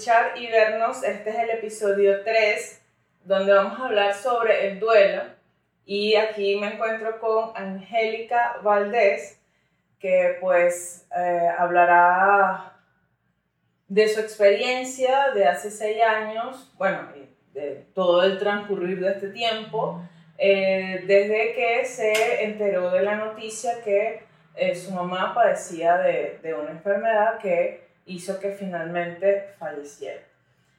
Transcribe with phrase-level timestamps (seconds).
[0.00, 1.04] escuchar y vernos.
[1.04, 2.82] Este es el episodio 3,
[3.24, 5.24] donde vamos a hablar sobre el duelo.
[5.84, 9.38] Y aquí me encuentro con Angélica Valdés,
[9.98, 12.78] que pues eh, hablará
[13.88, 17.08] de su experiencia de hace seis años, bueno,
[17.52, 20.02] de todo el transcurrir de este tiempo,
[20.38, 24.22] eh, desde que se enteró de la noticia que
[24.54, 30.20] eh, su mamá padecía de, de una enfermedad que hizo que finalmente falleciera.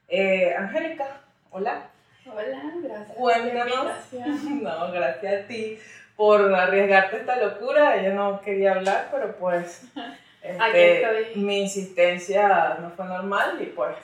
[0.07, 1.87] Eh, Angélica, hola.
[2.25, 3.17] Hola, gracias.
[3.17, 3.93] Cuéntanos.
[4.61, 5.79] no, gracias a ti
[6.15, 7.95] por arriesgarte esta locura.
[7.95, 9.83] Ella no quería hablar, pero pues
[10.41, 13.95] este, mi insistencia no fue normal y pues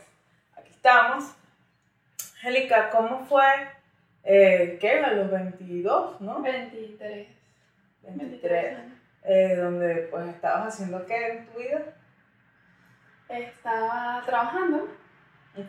[0.55, 1.25] aquí estamos.
[2.37, 3.43] Angélica, ¿cómo fue?
[4.23, 4.99] Eh, ¿Qué?
[4.99, 6.41] A los 22, ¿no?
[6.41, 7.27] 23.
[8.03, 8.77] 23.
[9.23, 11.81] Eh, donde pues estabas haciendo qué en tu vida?
[13.29, 14.87] Estaba trabajando.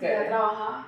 [0.01, 0.87] Ya trabajaba.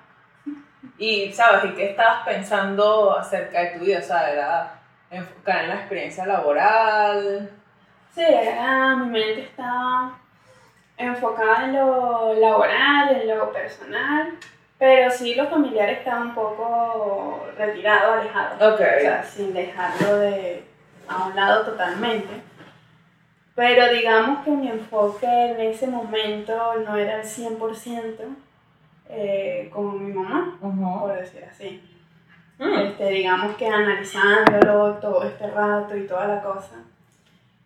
[0.98, 1.64] Y, ¿sabes?
[1.64, 3.98] ¿Y qué estabas pensando acerca de tu vida?
[3.98, 4.72] O sea, ¿era
[5.10, 7.50] enfocada en la experiencia laboral?
[8.14, 10.18] Sí, era, mi mente estaba
[10.96, 14.34] enfocada en lo laboral, en lo personal,
[14.78, 18.74] pero sí lo familiar estaba un poco retirado, alejado.
[18.74, 18.98] Okay.
[18.98, 20.64] O sea, sin dejarlo de
[21.08, 22.49] a un lado totalmente.
[23.60, 28.16] Pero digamos que mi enfoque en ese momento no era el 100%
[29.10, 31.82] eh, como mi mamá, por decir así.
[32.58, 32.72] Mm.
[32.78, 36.76] Este, digamos que analizándolo todo este rato y toda la cosa,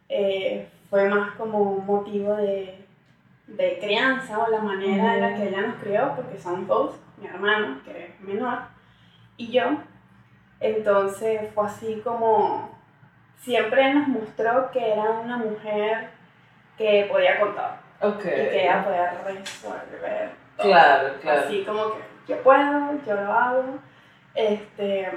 [0.08, 2.84] eh, fue más como un motivo de,
[3.46, 7.28] de crianza o la manera en la que ella nos crió, porque son dos, mi
[7.28, 8.58] hermano, que es menor,
[9.36, 9.62] y yo.
[10.58, 12.73] Entonces fue así como
[13.40, 16.08] siempre nos mostró que era una mujer
[16.76, 17.80] que podía contar.
[18.00, 18.32] Okay.
[18.32, 20.30] Y que ella podía resolver.
[20.58, 21.40] Claro, claro.
[21.40, 23.64] Así como que yo puedo, yo lo hago.
[24.34, 25.10] Este,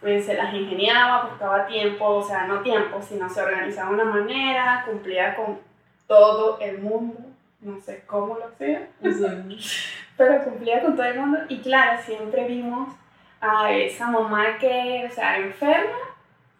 [0.00, 4.04] pues, se las ingeniaba, buscaba tiempo, o sea, no tiempo, sino se organizaba de una
[4.04, 5.60] manera, cumplía con
[6.06, 7.18] todo el mundo.
[7.60, 8.88] No sé cómo lo hacía,
[10.16, 11.38] pero cumplía con todo el mundo.
[11.48, 12.92] Y claro, siempre vimos
[13.40, 16.11] a esa mamá que, o sea, enferma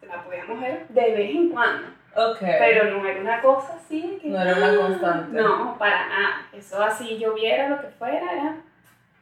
[0.06, 1.88] la podíamos ver de vez en cuando.
[2.14, 2.56] Okay.
[2.58, 4.18] Pero no era una cosa así.
[4.20, 5.40] Que, no era una constante.
[5.40, 6.46] No, para nada.
[6.52, 8.56] Eso así lloviera, lo que fuera, era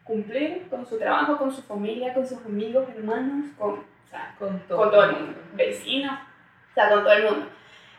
[0.02, 4.58] cumplir con su trabajo, con su familia, con sus amigos, hermanos, con, o sea, con,
[4.60, 4.78] todo.
[4.78, 6.18] con todo el mundo, vecinos,
[6.70, 7.46] o sea, con todo el mundo.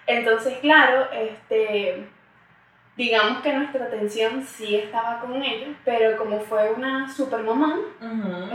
[0.08, 2.06] Entonces, claro, este,
[2.98, 7.80] digamos que nuestra atención sí estaba con ella, pero como fue una super mamá,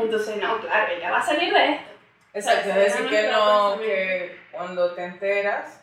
[0.03, 1.96] entonces, no, claro, ella va a salir de esto
[2.37, 5.83] Exacto, es decir que no, que cuando te enteras,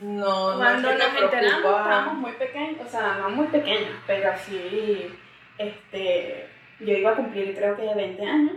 [0.00, 5.14] no, cuando no nos enteramos estábamos muy pequeños, o sea, no muy pequeños, pero sí,
[5.58, 6.48] este,
[6.80, 8.56] yo iba a cumplir creo que 20 años,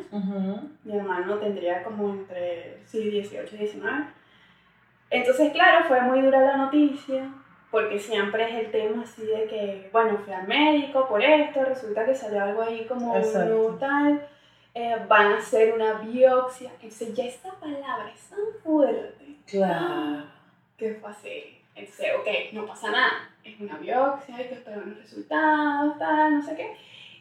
[0.86, 4.06] mi hermano tendría como entre, sí, 18 y 19.
[5.10, 7.34] Entonces, claro, fue muy dura la noticia,
[7.70, 12.06] porque siempre es el tema así de que, bueno, fui al médico por esto, resulta
[12.06, 14.26] que salió algo ahí como no tal
[14.74, 16.72] eh, van a hacer una biopsia.
[16.82, 19.38] Entonces ya esta palabra es tan fuerte.
[19.46, 20.24] Claro.
[20.78, 21.60] Que fue así.
[21.76, 23.30] Entonces, ok, no pasa nada.
[23.44, 26.78] Es una biopsia, hay que esperar unos resultados, tal, no sé qué.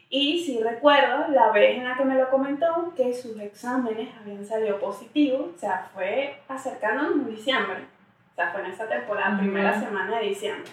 [0.09, 4.43] Y sí recuerdo la vez en la que me lo comentó que sus exámenes habían
[4.43, 7.85] salido positivos, o sea, fue acercándonos en diciembre,
[8.31, 10.71] o sea, fue en esa temporada, primera semana de diciembre.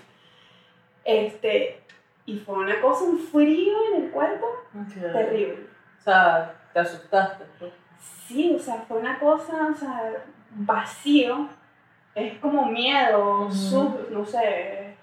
[1.04, 1.81] Este,
[2.25, 4.47] y fue una cosa, un frío en el cuerpo
[4.91, 5.66] terrible.
[6.00, 7.44] O sea, te asustaste.
[7.59, 7.72] Pues.
[8.28, 10.12] Sí, o sea, fue una cosa, o sea,
[10.50, 11.48] vacío.
[12.14, 14.94] Es como miedo, sub, no sé.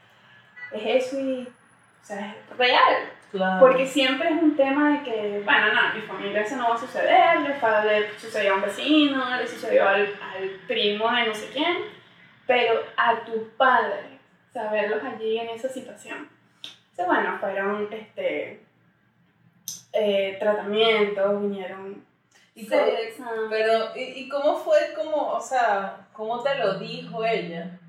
[0.72, 1.48] Es eso y.
[1.48, 3.60] O sea, es real.
[3.60, 6.78] Porque siempre es un tema de que, bueno, no, mi familia eso no va a
[6.78, 11.78] suceder, le, sucedió a un vecino, le sucedió al, al primo de no sé quién,
[12.46, 14.20] pero a tu padre,
[14.54, 16.30] saberlos allí en esa situación.
[16.92, 18.63] Entonces, bueno, fueron este,
[19.94, 22.04] eh, tratamientos, vinieron
[22.56, 22.84] ¿Y cómo,
[23.50, 27.80] pero, ¿y, ¿y, cómo fue, como, o sea, cómo te lo dijo ella?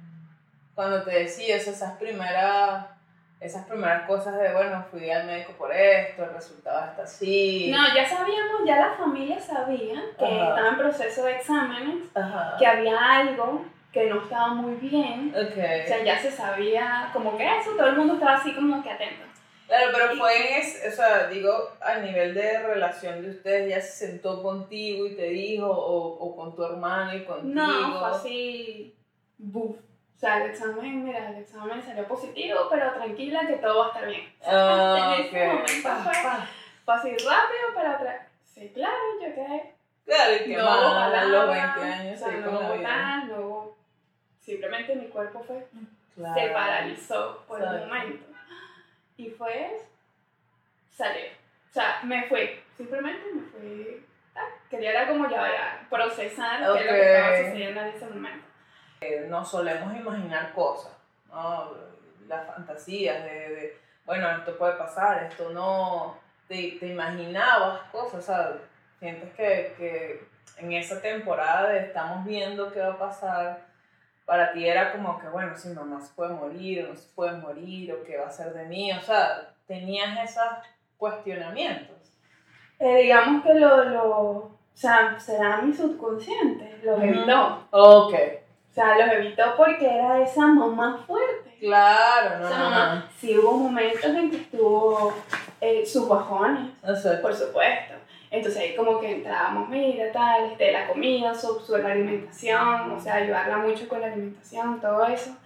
[0.74, 2.86] Cuando te decía esas primeras,
[3.40, 7.70] esas primeras cosas de, bueno, fui al médico por esto, el resultado está así.
[7.70, 12.04] No, ya sabíamos, ya la familia sabía que estaba en proceso de exámenes,
[12.58, 15.30] que había algo que no estaba muy bien.
[15.30, 15.82] Okay.
[15.82, 18.90] O sea, ya se sabía como que eso, todo el mundo estaba así como que
[18.90, 19.33] atento.
[19.66, 23.81] Claro, pero fue en ese, o sea, digo, a nivel de relación de ustedes, ya
[23.81, 27.55] se sentó contigo y te dijo, o, o con tu hermano y contigo.
[27.55, 28.94] No, fue así,
[29.38, 29.76] buf.
[29.76, 33.88] O sea, el examen, mira, el examen salió positivo, pero tranquila que todo va a
[33.88, 34.32] estar bien.
[34.46, 35.52] Ah, en ese ok.
[35.55, 36.49] momento Pa, fue, pa.
[36.84, 38.26] fue así rápido, pero atrás.
[38.44, 39.75] Sí, claro, yo quedé.
[40.05, 40.93] Claro, y qué no a los
[41.43, 43.75] palabra, 20 años o sea, sí, no hubo tal, no.
[44.40, 45.66] Simplemente mi cuerpo fue
[46.14, 46.34] Claro.
[46.40, 47.82] se paralizó por Exacto.
[47.82, 48.26] un momento.
[49.16, 49.81] Y fue
[50.90, 51.32] salir.
[51.70, 52.61] O sea, me fui.
[52.76, 54.06] Simplemente me fui.
[54.34, 58.06] ah, Quería era como ya, ya procesar qué es lo que estaba sucediendo en ese
[58.06, 58.46] momento.
[59.28, 60.93] nos solemos imaginar cosas,
[61.28, 61.72] ¿no?
[62.26, 66.19] las fantasías de, de, bueno, esto puede pasar, esto no,
[66.49, 68.58] te, te imaginabas cosas, o sea,
[68.99, 70.25] sientes que, que
[70.56, 73.66] en esa temporada de estamos viendo qué va a pasar,
[74.25, 77.37] para ti era como que, bueno, si mamá se puede morir o no se puede
[77.37, 80.44] morir, o qué va a ser de mí, o sea, tenías esos
[80.97, 81.97] cuestionamientos.
[82.79, 84.11] Eh, digamos que lo, lo.
[84.11, 86.81] O sea, será mi subconsciente.
[86.82, 87.67] Los evitó.
[87.71, 88.15] Ok,
[88.71, 91.56] O sea, los evitó porque era esa mamá fuerte.
[91.61, 93.09] claro, no, no, mamá.
[93.17, 95.15] Sí hubo momentos en que estuvo
[95.61, 96.73] eh, sus bajones.
[96.82, 97.94] no, o sea, Por supuesto.
[98.34, 103.00] Entonces ahí como que entrábamos, mira, tal, este, la comida, su, su la alimentación, o
[103.00, 105.36] sea, ayudarla mucho con la alimentación, todo eso.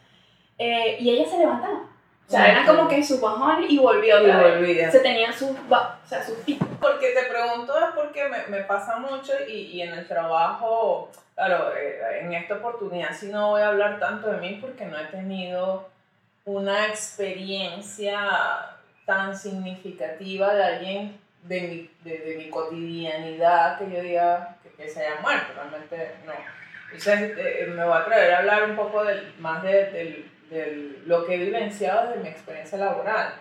[0.56, 1.80] Eh, y ella se levantaba.
[2.26, 4.58] O sea, eran como que sus bajones y volvió y otra vez.
[4.58, 4.90] volvía.
[4.90, 6.68] Se tenía sus, o sea, sus picos.
[6.80, 11.74] Porque te pregunto es porque me, me pasa mucho y, y en el trabajo, claro,
[11.76, 15.04] eh, en esta oportunidad sí no voy a hablar tanto de mí porque no he
[15.04, 15.88] tenido
[16.44, 18.18] una experiencia
[19.06, 24.88] tan significativa de alguien de mi, de, de mi cotidianidad que yo diga que, que
[24.88, 26.32] se haya muerto, realmente no.
[26.86, 29.70] Entonces eh, me voy a atrever a hablar un poco del, más de,
[30.50, 33.34] del- lo que he vivenciado desde mi experiencia laboral.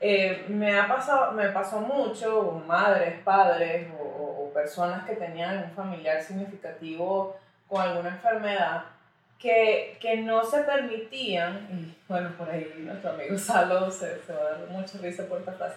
[0.00, 5.58] Eh, me ha pasado, me pasó mucho madres, padres o, o- o personas que tenían
[5.64, 7.36] un familiar significativo
[7.68, 8.82] con alguna enfermedad
[9.38, 14.40] que, que no se permitían, y bueno, por ahí nuestro amigo Salo se, se va
[14.40, 15.76] a dar mucha risa por esta frase,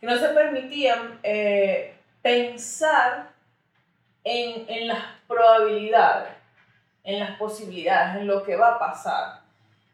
[0.00, 3.30] que no se permitían eh, pensar
[4.24, 6.32] en, en las probabilidades,
[7.04, 9.40] en las posibilidades, en lo que va a pasar.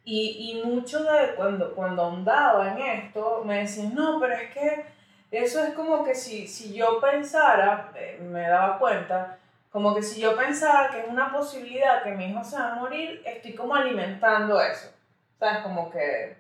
[0.05, 4.87] Y, y mucho de cuando, cuando ahondaba en esto, me decían, no, pero es que
[5.31, 9.39] eso es como que si, si yo pensara, eh, me daba cuenta,
[9.71, 12.75] como que si yo pensara que es una posibilidad que mi hijo se va a
[12.75, 14.93] morir, estoy como alimentando eso.
[15.39, 15.63] ¿Sabes?
[15.63, 16.37] Como que,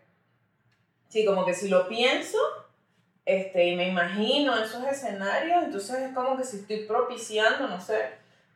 [1.08, 2.38] sí, como que si lo pienso
[3.24, 8.00] este, y me imagino esos escenarios, entonces es como que si estoy propiciando, no sé,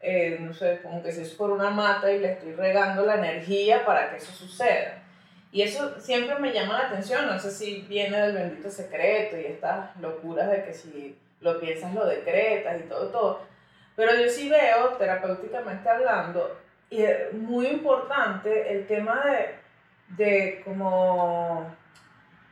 [0.00, 3.14] eh, no sé, como que si es por una mata y le estoy regando la
[3.14, 5.02] energía para que eso suceda.
[5.52, 9.46] Y eso siempre me llama la atención, no sé si viene del bendito secreto y
[9.46, 13.40] estas locuras de que si lo piensas lo decretas y todo, todo.
[13.94, 16.58] Pero yo sí veo, terapéuticamente hablando,
[16.90, 19.54] y es muy importante el tema de,
[20.22, 21.74] de como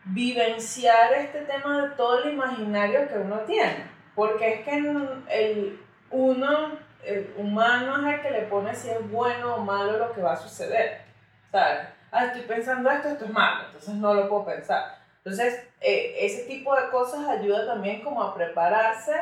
[0.05, 3.91] vivenciar este tema de todo el imaginario que uno tiene.
[4.15, 5.81] Porque es que el,
[6.11, 10.23] uno, el humano es el que le pone si es bueno o malo lo que
[10.23, 11.03] va a suceder.
[11.51, 11.89] ¿Sabes?
[12.11, 14.99] Ah, estoy pensando esto, esto es malo, entonces no lo puedo pensar.
[15.19, 19.13] Entonces, eh, ese tipo de cosas ayuda también como a prepararse,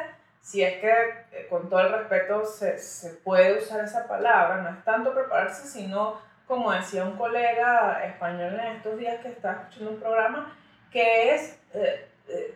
[0.42, 4.70] si es que eh, con todo el respeto se, se puede usar esa palabra, no
[4.70, 9.92] es tanto prepararse, sino como decía un colega español en estos días que estaba escuchando
[9.92, 10.52] un programa,
[10.92, 12.54] que es eh, eh,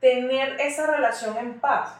[0.00, 1.98] tener esa relación en paz.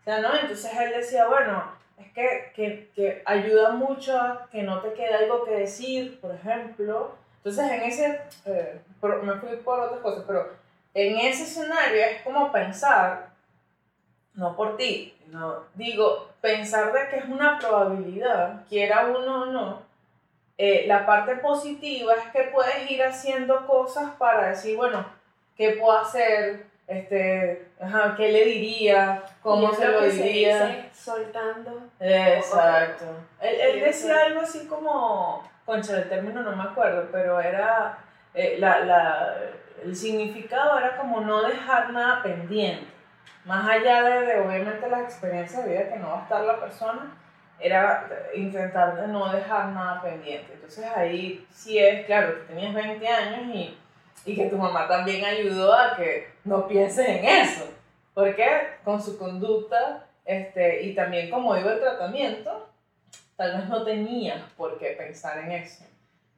[0.00, 0.34] O sea, ¿no?
[0.34, 1.64] Entonces él decía, bueno,
[1.98, 4.18] es que, que, que ayuda mucho
[4.50, 7.16] que no te quede algo que decir, por ejemplo.
[7.38, 8.80] Entonces en ese, eh,
[9.22, 10.50] me fui por otras cosas, pero
[10.94, 13.30] en ese escenario es como pensar,
[14.34, 19.82] no por ti, no, digo, pensar de que es una probabilidad, quiera uno o no,
[20.58, 25.04] eh, la parte positiva es que puedes ir haciendo cosas para decir, bueno,
[25.56, 26.66] ¿qué puedo hacer?
[26.86, 29.22] Este, ajá, ¿Qué le diría?
[29.42, 30.66] ¿Cómo se lo se diría?
[30.66, 31.88] dice soltando.
[31.98, 33.04] Exacto.
[33.40, 37.98] Él, él decía algo así como, concha, el término no me acuerdo, pero era,
[38.34, 39.36] eh, la, la,
[39.82, 42.86] el significado era como no dejar nada pendiente.
[43.44, 46.60] Más allá de, de, obviamente las experiencias de vida que no va a estar la
[46.60, 47.16] persona,
[47.60, 50.52] era intentar no dejar nada pendiente.
[50.54, 53.78] Entonces ahí sí es, claro, que tenías 20 años y,
[54.24, 57.68] y que tu mamá también ayudó a que no pienses en eso.
[58.14, 58.46] Porque
[58.84, 62.68] con su conducta este, y también como iba el tratamiento,
[63.36, 65.84] tal vez no tenías por qué pensar en eso.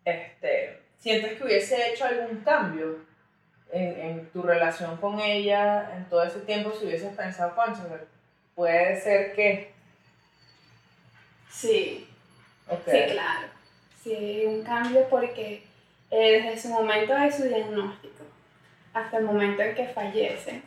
[0.05, 2.99] Este, ¿Sientes que hubiese hecho algún cambio
[3.73, 7.83] en, en tu relación con ella en todo ese tiempo si hubieses pensado, Concha,
[8.55, 9.74] puede ser que...
[11.55, 12.07] Sí,
[12.85, 13.49] sí, claro.
[14.03, 15.65] Sí, cambio porque
[16.11, 18.25] eh, desde su momento de su diagnóstico
[18.93, 20.63] hasta el momento en que fallece,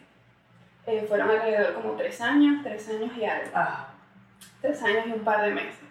[0.85, 3.51] eh, fueron alrededor como tres años, tres años y algo.
[3.53, 3.89] Ah,
[4.61, 5.86] Tres años y un par de meses.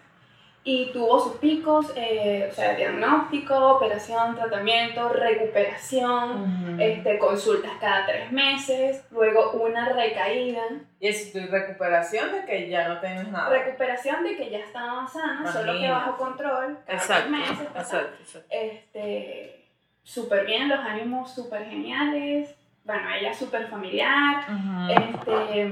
[0.68, 6.42] Y tuvo sus picos, eh, o sea, diagnóstico, operación, tratamiento, recuperación,
[6.73, 6.82] ujú.
[6.82, 10.62] este, consultas cada tres meses, luego una recaída,
[10.99, 13.49] Y es tu recuperación de que ya no tienes nada.
[13.49, 18.16] recuperación de que ya estaba sana, solo que bajo control, cada Exacto, tres meses, exacto,
[18.20, 18.49] exacto.
[18.50, 19.64] este,
[20.02, 22.52] súper bien, los ánimos súper geniales,
[22.85, 24.92] bueno, ella súper familiar, Ujú.
[24.92, 25.70] este,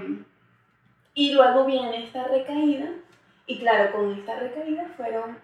[1.15, 2.91] y luego viene esta recaída,
[3.47, 5.39] y claro, con esta recaída fueron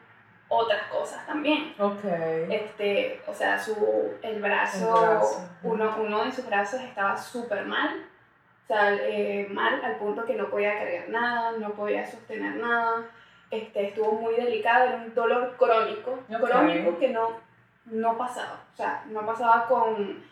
[0.49, 1.75] otras cosas también.
[1.79, 2.05] Ok.
[2.51, 3.75] Este, o sea, su,
[4.23, 5.49] el brazo, El brazo.
[5.63, 8.05] Uno, uno de sus brazos estaba súper mal,
[8.65, 13.07] o sea, eh, mal al punto que no podía cargar nada, no podía sostener nada,
[13.51, 17.31] este, estuvo muy delicado, era un dolor crónico, crónico que no,
[17.87, 20.23] no pasaba, o sea, no pasaba con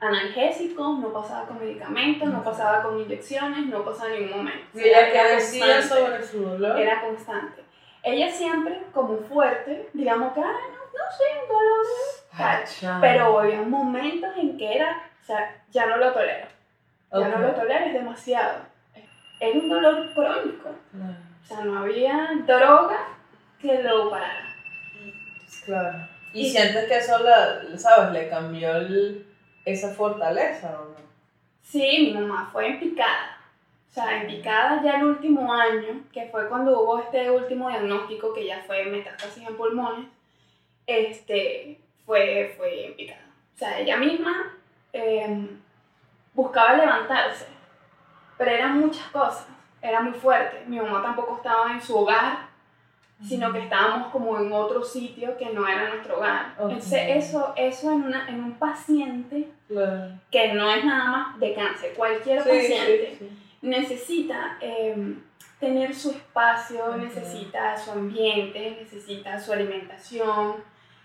[0.00, 4.66] analgésicos, no pasaba con medicamentos, no pasaba con inyecciones, no pasaba en ningún momento.
[4.78, 6.78] ¿Y ella qué Era decía constante sobre su dolor?
[6.78, 7.62] era constante.
[8.02, 14.30] Ella siempre como fuerte, digamos que, ah, no, no sé, un dolor, pero había momentos
[14.36, 16.46] en que era, o sea, ya no lo tolero,
[17.12, 17.42] ya no Ok.
[17.42, 18.58] lo tolero, es demasiado.
[19.40, 22.98] Era un dolor crónico, Claro, o sea, no había droga
[23.60, 24.54] que lo parara.
[25.64, 26.08] Claro.
[26.32, 29.26] ¿Y, Y- sientes que eso, la, sabes, le cambió el-
[29.66, 30.96] esa fortaleza o no?
[31.60, 33.36] Sí, mi mamá fue en picada.
[33.90, 38.32] O sea, en picada ya el último año, que fue cuando hubo este último diagnóstico
[38.32, 40.06] que ya fue metástasis en pulmones,
[40.86, 43.26] este, fue, fue en picada.
[43.54, 44.54] O sea, ella misma
[44.92, 45.48] eh,
[46.34, 47.46] buscaba levantarse,
[48.38, 49.48] pero eran muchas cosas,
[49.82, 50.62] era muy fuerte.
[50.66, 52.45] Mi mamá tampoco estaba en su hogar,
[53.24, 56.54] sino que estábamos como en otro sitio que no era nuestro hogar.
[56.58, 56.70] Ok.
[56.72, 60.12] Entonces, eso, eso en, una, en un paciente Claro.
[60.30, 63.38] que no es nada más de cáncer, cualquier Sí, paciente sí, sí.
[63.62, 65.14] necesita eh,
[65.58, 66.98] tener su espacio, Ujú.
[66.98, 70.56] necesita su ambiente, necesita su alimentación,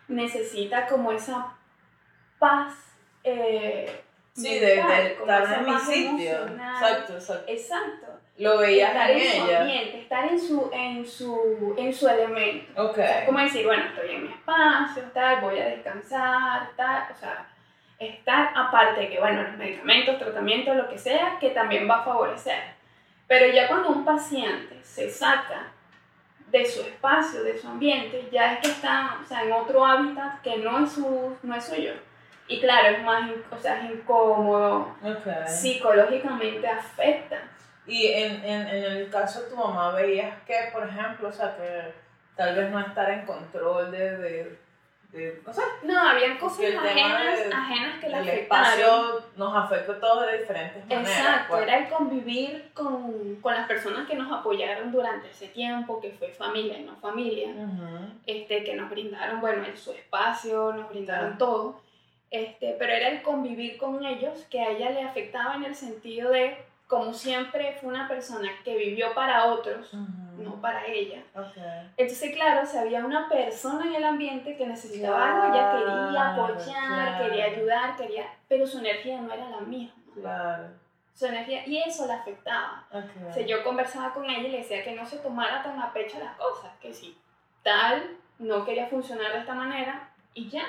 [0.08, 1.53] necesita como esa
[2.39, 2.74] paz.
[3.24, 4.01] eh,
[4.34, 6.32] Sí, de, mental, de como estar en mi sitio.
[6.38, 6.74] emocional.
[6.75, 7.44] Exacto, exacto.
[7.51, 8.08] Exacto.
[8.38, 12.82] Lo veías estar en en su ambiente, estar en su, en su, en su elemento.
[12.82, 12.92] Ok.
[12.92, 17.08] O sea, es como decir, bueno, estoy en mi espacio, tal, voy a descansar, tal,
[17.12, 17.48] o sea,
[18.00, 22.64] estar aparte que, bueno, los medicamentos, tratamientos, lo que sea, que también va a favorecer.
[23.28, 25.72] Pero ya cuando un paciente se saca
[26.48, 30.42] de su espacio, de su ambiente, ya es que está, o sea, en otro hábitat
[30.42, 31.94] que no es, su, no es suyo.
[32.48, 34.94] Y claro, es más, o sea, es incómodo,
[35.48, 37.38] psicológicamente afecta.
[37.91, 41.55] Y en, en, en el caso de tu mamá, veías que, por ejemplo, o sea,
[41.57, 41.91] que
[42.38, 44.60] tal vez no estar en control de, de,
[45.12, 49.91] de no sé, No, habían cosas ajenas, de- ajenas que la el espacio nos afecta
[49.91, 51.10] a todos de diferentes maneras.
[51.17, 51.63] Exacto, pues.
[51.63, 56.29] era el convivir con, con las personas que nos apoyaron durante ese tiempo, que fue
[56.29, 58.13] familia y no familia, Ujú.
[58.25, 61.81] este, que nos brindaron, bueno, el- su espacio, nos brindaron todo,
[62.29, 66.31] este, pero era el convivir con ellos que a ella le afectaba en el sentido
[66.31, 66.55] de,
[66.91, 70.43] como siempre fue una persona que vivió para otros, Ujú.
[70.43, 71.24] no para ella.
[71.33, 71.55] Ok.
[71.95, 76.43] Entonces, claro, si había una persona en el ambiente que necesitaba algo, ella quería Claro,
[76.43, 77.24] apoyar, claro.
[77.24, 79.95] quería ayudar, quería, pero su energía no era la misma.
[80.13, 80.63] Claro.
[81.13, 82.86] Su energía, y eso la afectaba.
[82.91, 83.29] Ok.
[83.29, 85.93] O sea, yo conversaba con ella y le decía que no se tomara tan a
[85.93, 87.17] pecho las cosas, que si
[87.63, 90.65] tal no quería funcionar de esta manera y ya.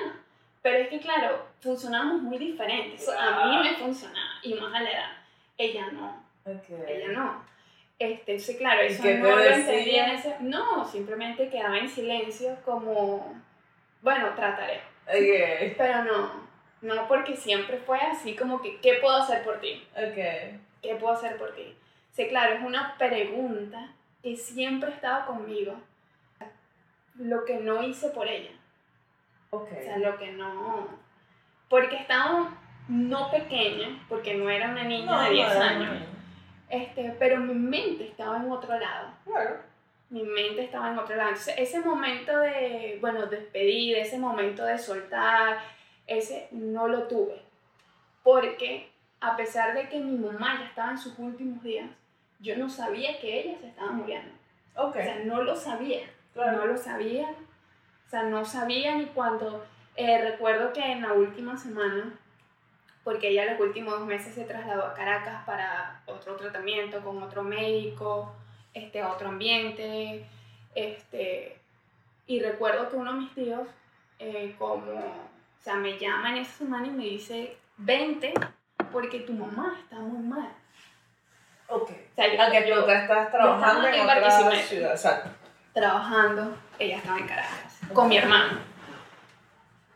[0.61, 3.09] Pero es que, claro, funcionábamos muy diferentes.
[3.09, 5.11] A mí me funcionaba, y más a la edad.
[5.57, 6.69] Ella no, Ok.
[6.87, 7.45] ella no.
[7.99, 10.35] Este, sí, claro, ¿Y eso no lo entendía en ese...
[10.41, 13.41] No, simplemente quedaba en silencio como,
[14.01, 14.81] bueno, trataré.
[15.05, 16.31] Pero no,
[16.81, 19.87] no porque siempre fue así como que, ¿qué puedo hacer por ti?
[19.93, 21.75] ¿Qué puedo hacer por ti?
[22.11, 25.75] Sí, claro, es una pregunta que siempre ha estado conmigo.
[27.15, 28.51] Lo que no hice por ella.
[29.51, 30.89] O sea, lo que no...
[31.69, 35.89] Porque estaba no pequeña, porque no era una niña de 10 no, no, años,
[36.69, 39.09] este, pero mi mente estaba en otro lado.
[39.25, 39.57] Claro.
[40.09, 41.29] Mi mente estaba en otro lado.
[41.29, 45.57] Entonces, ese momento de, bueno, despedir, ese momento de soltar,
[46.07, 47.41] ese no lo tuve.
[48.23, 51.89] Porque a pesar de que mi mamá ya estaba en sus últimos días,
[52.39, 54.31] yo no sabía que ella se estaba muriendo.
[54.75, 54.97] Ok.
[54.97, 56.01] O sea, no lo sabía.
[56.33, 56.57] Claro.
[56.57, 57.29] No lo sabía.
[58.05, 59.65] O sea, no sabía ni cuando...
[59.95, 62.19] eh, recuerdo que en la última semana,
[63.03, 67.43] porque ella los últimos dos meses se trasladó a Caracas para otro tratamiento con otro
[67.43, 68.33] médico,
[68.73, 70.25] este, otro ambiente,
[70.75, 71.57] este,
[72.27, 73.67] y recuerdo que uno de mis tíos
[74.19, 78.33] eh, como, o sea, me llama en esa semana y me dice, vente
[78.91, 80.49] porque tu mamá está muy mal.
[81.67, 81.89] Ok.
[81.89, 84.31] O sea, yo, Aunque yo tú estás trabajando en en otra
[84.61, 84.91] ciudad.
[84.91, 85.29] Exacto.
[85.73, 88.59] trabajando, ella estaba en Caracas, con mi hermano.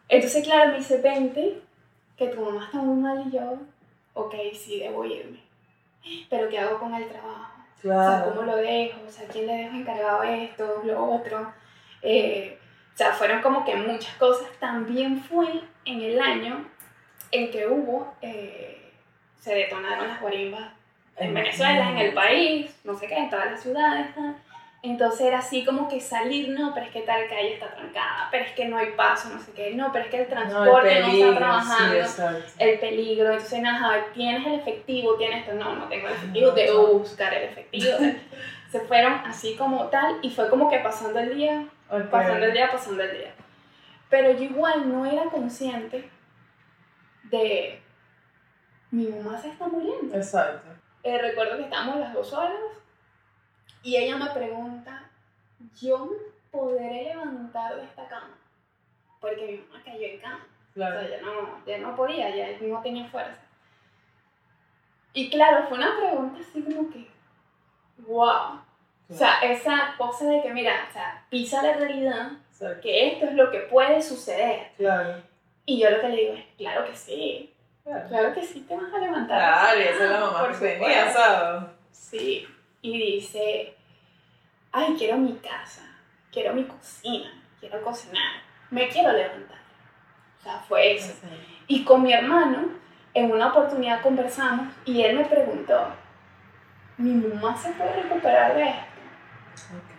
[0.10, 1.62] Entonces, claro, me dice, vente,
[2.18, 3.58] que tu mamá está muy mal y yo,
[4.14, 5.40] ok, sí, debo irme.
[6.30, 7.54] Pero ¿qué hago con el trabajo?
[7.78, 9.00] O sea, ¿cómo lo dejo?
[9.08, 11.54] O sea, ¿quién le dejo encargado esto, lo otro?
[12.02, 12.58] Eh,
[12.94, 14.48] o sea, fueron como que muchas cosas.
[14.60, 16.66] También fue en el año
[17.32, 18.92] en que hubo, eh,
[19.40, 20.72] se detonaron las guarimbas
[21.18, 24.08] en Venezuela, en el país, no sé qué, en todas las ciudades.
[24.84, 28.46] Entonces era así como que salir, no, pero es que tal calle está trancada, pero
[28.46, 31.08] es que no hay paso, no sé qué, no, pero es que el transporte no,
[31.08, 32.22] está trabajando Sí,
[32.60, 36.88] el peligro, entonces, ajá, tienes el efectivo, tienes esto, no, no tengo el efectivo, debo
[37.00, 37.98] buscar el efectivo.
[38.72, 42.10] Se fueron así como tal y fue como que pasando el día, Ok.
[42.12, 43.34] pasando el día, pasando el día.
[44.10, 46.10] Pero yo igual no era consciente
[47.24, 47.82] de
[48.92, 50.16] mi mamá se está muriendo.
[50.16, 50.70] Exacto.
[51.04, 52.54] Eh, recuerdo que estábamos las dos horas
[53.88, 55.10] y ella me pregunta,
[55.82, 56.18] ¿yo me
[56.52, 58.38] podré levantar de esta cama?
[59.22, 60.46] Porque mi mamá cayó en cama.
[60.72, 61.00] O Claro.
[61.00, 63.42] sea, ya no, ya no podía, ya no tenía fuerza.
[65.14, 67.08] Y claro, fue una pregunta así como que,
[68.00, 68.60] wow.
[69.10, 72.32] O sea, esa cosa de que, mira, o sea, pisa la realidad,
[72.82, 74.72] que esto es lo que puede suceder.
[74.76, 75.24] Claro.
[75.66, 77.54] Y yo lo que le digo es, claro que sí,
[77.86, 78.10] Claro.
[78.10, 79.38] claro que sí te vas a levantar.
[79.40, 81.20] Claro, esa es la mamá Por que tenía, supuesto.
[81.22, 81.64] ¿sabes?
[81.92, 82.48] Sí,
[82.82, 83.77] y dice,
[84.72, 85.82] ay, quiero mi casa,
[86.32, 89.58] quiero mi cocina, quiero cocinar, me quiero levantar.
[90.40, 91.14] O sea, fue eso.
[91.68, 92.70] Y con mi hermano,
[93.14, 95.88] en una oportunidad conversamos y él me preguntó,
[96.98, 99.74] ¿mi mamá se puede recuperar de esto?
[99.76, 99.98] Ok.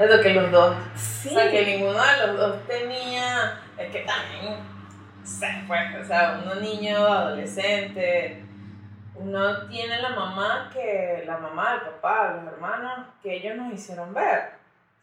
[0.00, 0.76] Es lo que los dos.
[0.94, 1.28] Sí.
[1.30, 3.60] O sea, que ninguno de los dos tenía.
[3.78, 4.56] Es que también.
[5.24, 5.78] Se fue.
[6.00, 8.45] O sea, uno niño, adolescente.
[9.18, 11.22] Uno tiene la mamá que.
[11.26, 14.50] La mamá, el papá, los hermanos, que ellos nos hicieron ver.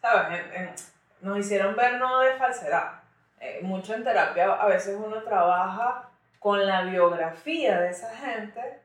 [0.01, 0.39] ¿Sabes?
[0.39, 0.75] En- en-
[1.21, 3.01] nos hicieron ver no de falsedad.
[3.39, 8.81] Eh, mucho en terapia, a veces uno trabaja con la biografía de esa gente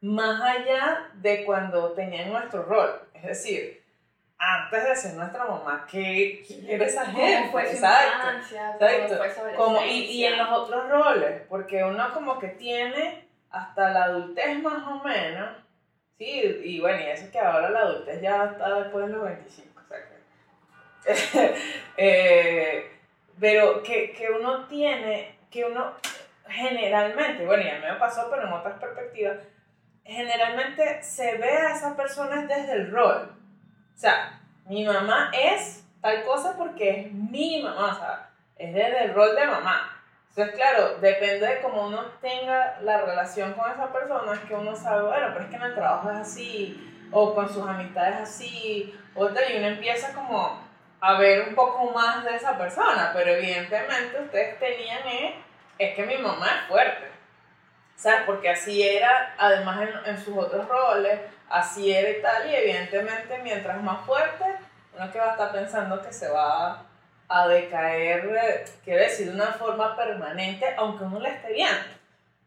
[0.00, 3.00] más allá de cuando tenían nuestro rol.
[3.14, 3.82] Es decir,
[4.38, 7.40] antes de ser nuestra mamá, ¿qué, quién era esa gente?
[7.40, 8.26] ¿Cómo fue su Exacto.
[9.56, 13.25] Como, y, y en los otros roles, porque uno como que tiene
[13.56, 15.50] hasta la adultez más o menos,
[16.18, 19.80] sí, y bueno, y eso que ahora la adultez ya está después de los 25,
[19.80, 21.54] o sea que...
[21.96, 22.90] eh,
[23.38, 25.92] pero que, que uno tiene, que uno
[26.48, 29.38] generalmente, bueno, ya me pasó, pero en otras perspectivas,
[30.04, 33.32] generalmente se ve a esas personas desde el rol.
[33.94, 39.04] O sea, mi mamá es tal cosa porque es mi mamá, o sea, es desde
[39.04, 39.95] el rol de mamá.
[40.36, 44.76] Entonces, claro, depende de cómo uno tenga la relación con esa persona, es que uno
[44.76, 48.94] sabe, bueno, pero es que en el trabajo es así, o con sus amistades así,
[49.14, 50.60] o y uno empieza como
[51.00, 55.42] a ver un poco más de esa persona, pero evidentemente ustedes tenían, eh,
[55.78, 57.10] es que mi mamá es fuerte.
[57.94, 58.20] ¿Sabes?
[58.26, 61.18] Porque así era, además en, en sus otros roles,
[61.48, 64.44] así era y tal, y evidentemente mientras más fuerte,
[64.94, 66.85] uno que va a estar pensando que se va
[67.28, 71.96] a decaer, eh, quiero decir, de una forma permanente, aunque uno la esté viendo.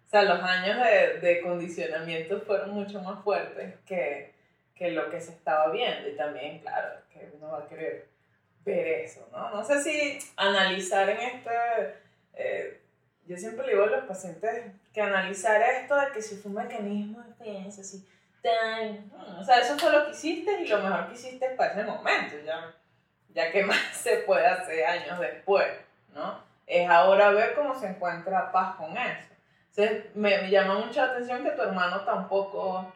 [0.06, 4.34] O sea, los años de, de condicionamiento fueron mucho más fuertes que,
[4.76, 8.08] que lo que se estaba viendo, y también, claro, que uno va a querer
[8.66, 9.50] ver eso, ¿no?
[9.52, 11.52] No sé si analizar en este...
[12.34, 12.82] eh,
[13.26, 16.58] yo siempre le digo a los pacientes que analizar esto de que si fue un
[16.58, 18.04] mecanismo de defensa, así,
[18.42, 21.74] tan, mm, o sea, eso fue lo que hiciste y lo mejor que hiciste para
[21.74, 22.74] ese momento, ya,
[23.34, 25.68] ya que más se puede hacer años después,
[26.14, 26.40] ¿no?
[26.68, 29.30] Es ahora ver cómo se encuentra paz con eso.
[29.70, 32.92] Entonces, me, me llama mucho la atención que tu hermano tampoco,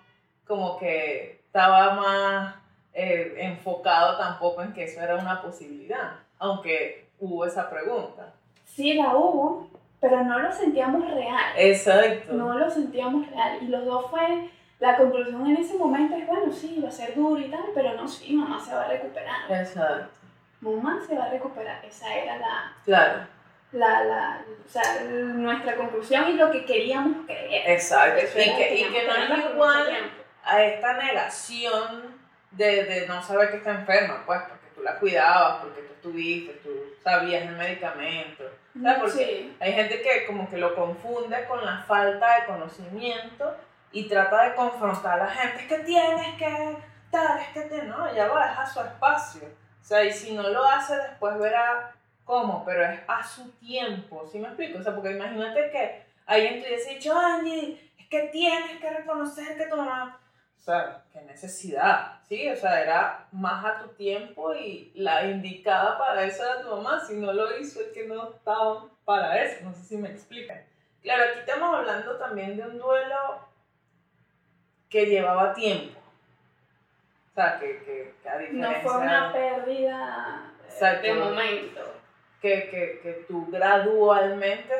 [0.45, 2.55] como que estaba más
[2.93, 8.33] eh, enfocado tampoco en que eso era una posibilidad, aunque hubo esa pregunta.
[8.65, 9.67] Sí, la hubo,
[9.99, 11.53] pero no lo sentíamos real.
[11.57, 12.33] Exacto.
[12.33, 13.59] No lo sentíamos real.
[13.61, 17.15] Y los dos fue, la conclusión en ese momento es, bueno, sí, va a ser
[17.15, 19.49] duro y tal, pero no, sí, mamá se va a recuperar.
[19.49, 20.22] Exacto.
[20.63, 21.83] Mamá se va a recuperar.
[21.85, 23.27] Esa era la, Claro.
[23.71, 27.69] la, la, o sea, nuestra conclusión y lo que queríamos creer.
[27.71, 28.19] Exacto.
[28.19, 30.11] Eso Y que, y que no es igual
[30.43, 32.15] a esta negación
[32.51, 36.53] de, de no saber que está enferma, pues, porque tú la cuidabas, porque tú estuviste,
[36.63, 36.69] tú
[37.03, 38.43] sabías el medicamento.
[38.81, 38.99] ¿Sabes?
[38.99, 39.57] Porque Sí.
[39.59, 43.55] hay gente que como que lo confunde con la falta de conocimiento
[43.91, 45.61] y trata de confrontar a la gente.
[45.61, 46.77] Es que tienes que
[47.11, 47.83] tal, es que te...
[47.83, 49.41] No, ya va a dejar su espacio.
[49.83, 51.93] O sea, y si no lo hace, después verá
[52.25, 52.63] ¿Cómo?
[52.65, 54.79] Pero es a su tiempo, ¿sí me explico?
[54.79, 59.57] O sea, porque imagínate que alguien te hubiese dicho, Angie, es que tienes que reconocer
[59.57, 60.19] que tu mamá...
[60.57, 62.47] O sea, qué necesidad, ¿sí?
[62.47, 67.05] O sea, era más a tu tiempo y la indicada para eso era tu mamá.
[67.05, 69.65] Si no lo hizo, es que no estaban para eso.
[69.65, 70.63] No sé si me explican.
[71.01, 73.45] Claro, aquí estamos hablando también de un duelo
[74.87, 75.99] que llevaba tiempo.
[77.33, 78.81] O sea, que, que, que a diferencia...
[78.81, 80.51] No fue una pérdida
[81.01, 81.81] de momento.
[82.39, 84.73] que, que, que tú gradualmente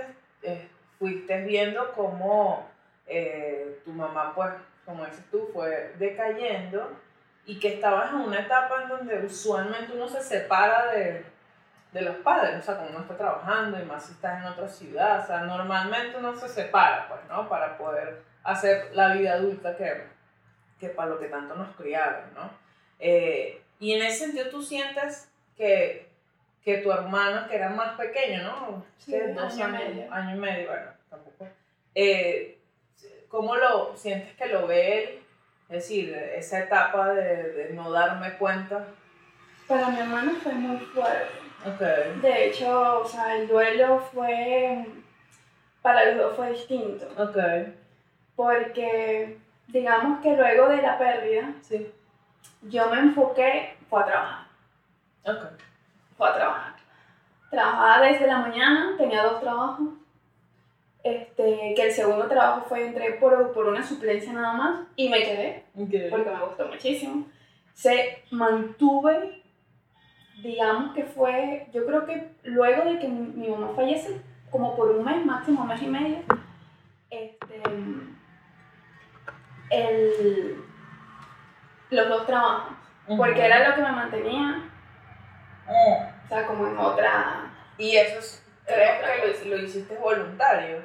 [0.44, 2.70] eh, fuiste viendo cómo
[3.08, 4.52] eh, tu mamá, pues,
[4.86, 6.92] como dices tú, fue decayendo
[7.46, 11.26] y que estabas en una etapa en donde usualmente uno se separa de,
[11.92, 14.68] de los padres, o sea, como uno está trabajando y más si estás en otra
[14.68, 17.50] ciudad, o sea, normalmente uno se separa, pues, ¿no?
[17.50, 20.04] Para poder hacer la vida adulta que,
[20.84, 22.50] que para lo que tanto nos criaron, ¿no?
[23.00, 26.08] Eh, y en ese sentido tú sientes que,
[26.64, 28.86] que tu hermano, que era más pequeño, ¿no?
[28.98, 30.14] Sí, año dos y años, medio.
[30.14, 31.48] año y medio, bueno, tampoco.
[31.96, 32.58] Eh,
[33.30, 35.20] ¿Cómo lo sientes que lo ve él?
[35.70, 38.86] Es decir, esa etapa de, de no darme cuenta.
[39.68, 41.32] Para mi hermano fue muy fuerte.
[41.66, 42.22] Ok.
[42.22, 44.86] De hecho, o sea, el duelo fue,
[45.82, 47.38] para los dos fue distinto, Ok.
[48.36, 51.92] porque digamos que luego de la pérdida, Sí.
[52.64, 54.46] yo me enfoqué, fue a trabajar,
[55.26, 55.44] Ok.
[56.18, 56.74] fue a trabajar.
[57.50, 59.90] Trabajaba desde la mañana, tenía dos trabajos,
[61.04, 65.20] este, que el segundo trabajo fue, entré por, por una suplencia nada más y me
[65.20, 65.66] quedé,
[66.10, 67.28] porque me gustó muchísimo.
[67.74, 69.44] Se mantuve,
[70.42, 74.92] digamos que fue, yo creo que luego de que mi, mi mamá fallece, como por
[74.92, 76.18] un mes, máximo mes y medio,
[77.10, 77.62] este,
[79.70, 80.64] el,
[81.90, 82.74] los dos trabajos,
[83.18, 84.70] porque era lo que me mantenía,
[85.66, 86.26] Mm.
[86.26, 87.50] o sea, como en otra...
[87.78, 89.02] Y eso es, creo
[89.42, 90.84] que lo, lo hiciste voluntario.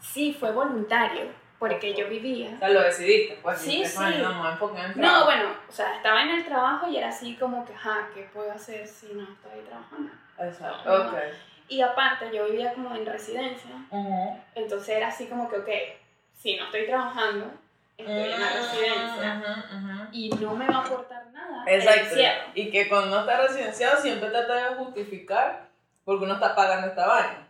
[0.00, 1.26] Sí, fue voluntario,
[1.58, 3.58] porque yo vivía O sea, lo decidiste, pues.
[3.58, 4.04] Sí, dijiste, sí.
[4.04, 5.24] "Ay, No, me voy a enfocar en el No, trabajo".
[5.24, 8.52] bueno, o sea, estaba en el trabajo y era así como que, ajá, ¿qué puedo
[8.52, 10.12] hacer si no estoy trabajando?
[10.38, 11.06] Exacto.
[11.08, 11.14] Ok.
[11.68, 13.70] Y aparte, yo vivía como en residencia,
[14.54, 15.68] entonces era así como que, ok,
[16.34, 17.50] si no estoy trabajando,
[17.96, 21.64] estoy en la residencia y no me va a aportar nada.
[21.66, 22.16] Exacto.
[22.54, 25.68] Y que cuando uno está residenciado siempre trata de justificar
[26.04, 27.48] porque uno está pagando esta vaina.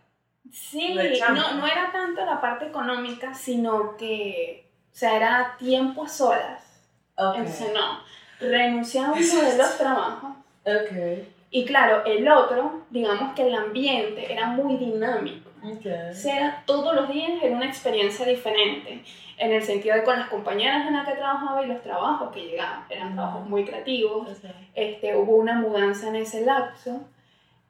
[0.51, 6.09] Sí, no, no era tanto la parte económica, sino que, o sea, era tiempo a
[6.09, 6.81] solas.
[7.17, 8.01] Entonces, no,
[8.39, 10.33] renunciaba a uno de los trabajos
[10.65, 11.27] Ok.
[11.51, 15.51] Y claro, el otro, digamos que el ambiente era muy dinámico.
[15.63, 15.85] Ok.
[16.11, 19.03] O sea, era- todos los días era una experiencia diferente,
[19.37, 22.41] en el sentido de con las compañeras en las que trabajaba y los trabajos que
[22.45, 22.83] llegaban.
[22.89, 24.27] Eran trabajos muy creativos.
[24.75, 27.01] Este, hubo una mudanza en ese lapso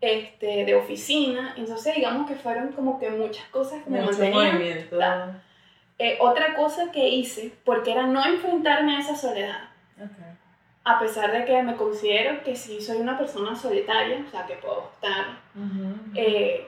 [0.01, 4.55] este, de oficina, entonces digamos que fueron como que muchas cosas que me Mucho mantenían.
[4.55, 4.97] movimiento.
[5.99, 10.09] Eh, otra cosa que hice, porque era no enfrentarme a esa soledad, Ok.
[10.83, 14.55] a pesar de que me considero que sí soy una persona solitaria, o sea, que
[14.55, 15.95] puedo estar Ujú.
[16.15, 16.67] Eh,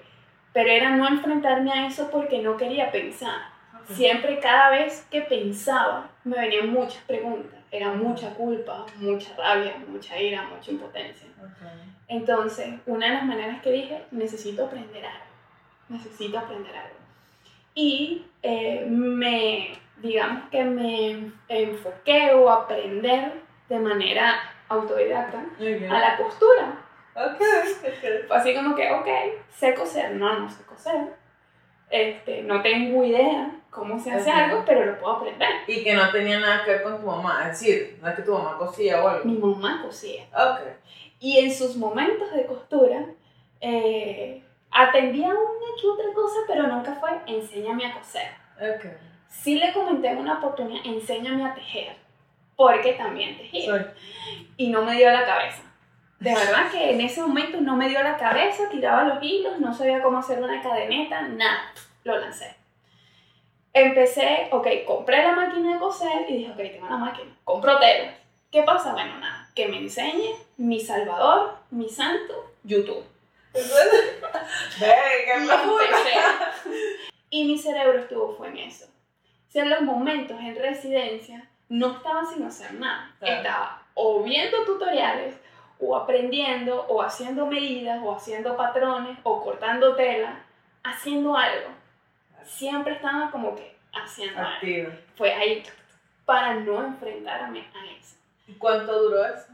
[0.56, 3.50] pero era no enfrentarme a eso porque no quería pensar.
[3.90, 7.60] Siempre, cada vez que pensaba, me venían muchas preguntas.
[7.70, 11.28] Era mucha culpa, mucha rabia, mucha ira, mucha impotencia.
[12.08, 15.26] Entonces, una de las maneras que dije, necesito aprender algo.
[15.90, 16.96] Necesito aprender algo.
[17.74, 23.34] Y eh, me, digamos que me enfoqué o aprender
[23.68, 24.36] de manera
[24.70, 26.85] autodidacta a la costura.
[27.16, 27.42] Ok.
[27.42, 28.28] Ok.
[28.28, 29.08] Fue así como que, ok,
[29.50, 31.16] sé coser, no, no sé coser.
[31.90, 34.36] Este, no tengo idea cómo se hace Ok.
[34.38, 35.48] algo, pero lo puedo aprender.
[35.68, 37.42] Y que no tenía nada que ver con tu mamá.
[37.50, 39.26] Es decir, no es que tu mamá cosía o algo.
[39.26, 40.24] Mi mamá cosía.
[40.34, 40.62] Ok.
[41.20, 43.06] Y en sus momentos de costura,
[43.62, 48.28] eh, atendía una que otra cosa, pero nunca fue, enséñame a coser.
[48.60, 48.86] Ok.
[49.30, 51.96] Sí le comenté en una oportunidad, enséñame a tejer,
[52.56, 53.94] porque también tejía.
[54.58, 55.62] Y no me dio la cabeza.
[56.20, 59.74] De verdad que en ese momento no me dio la cabeza, tiraba los hilos, no
[59.74, 61.72] sabía cómo hacer una cadeneta, nada,
[62.04, 62.56] lo lancé.
[63.74, 68.16] Empecé, ok, compré la máquina de coser y dije, ok, tengo la máquina, compro telas.
[68.52, 68.94] ¿Qué pasa?
[68.94, 73.04] Bueno, nada, que me enseñe mi salvador, mi santo, YouTube.
[77.30, 78.86] Y mi cerebro estuvo fue en eso.
[79.50, 83.14] Si en los momentos en residencia no estaba sin hacer nada.
[83.20, 83.36] Claro.
[83.36, 85.36] Estaba o viendo tutoriales,
[85.80, 90.44] o aprendiendo, o haciendo medidas, o haciendo patrones, o cortando tela,
[90.84, 91.70] haciendo algo.
[92.44, 94.54] Siempre estaba como que haciendo algo.
[94.54, 94.92] Activa.
[95.16, 95.64] Fue ahí
[96.26, 98.16] para no enfrentarme a eso.
[98.48, 99.48] ¿Y cuánto duró eso?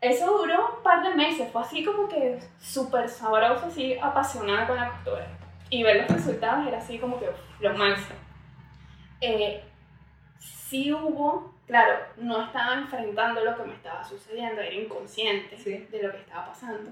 [0.00, 4.76] Eso duró un par de meses, fue así como que súper sabroso, así apasionada con
[4.76, 5.28] la costura.
[5.70, 7.30] Y ver los resultados era así como que
[7.60, 8.18] lo máximo.
[9.20, 9.62] Eh,
[10.40, 16.12] sí hubo, claro, no estaba enfrentando lo que me estaba sucediendo, era inconsciente de lo
[16.12, 16.90] que estaba pasando.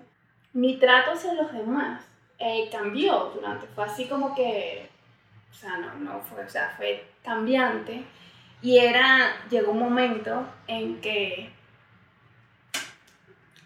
[0.52, 2.04] Mi trato hacia los demás
[2.38, 4.88] eh, cambió durante, fue así como que,
[5.50, 8.04] o sea, no, no fue, o sea, fue cambiante.
[8.62, 11.52] Y era, llegó un momento en que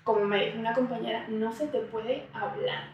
[0.04, 2.84] como me dijo una compañera, no se te puede hablar.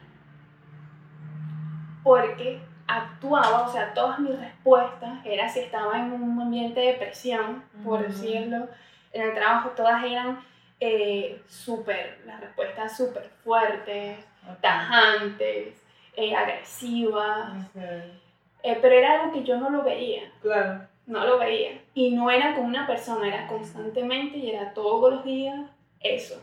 [2.05, 2.61] Porque
[2.97, 8.07] actuaba, o sea, todas mis respuestas era si estaba en un ambiente de presión, por
[8.07, 8.69] decirlo,
[9.13, 10.41] en el trabajo todas eran
[10.81, 14.19] eh, súper, las respuestas súper fuertes,
[14.61, 15.83] tajantes,
[16.17, 20.31] eh, agresivas, eh, pero era algo que yo no lo veía.
[20.43, 20.87] Claro.
[21.07, 21.81] No lo veía.
[21.95, 25.69] Y no era con una persona, era constantemente y era todos los días
[26.01, 26.41] eso.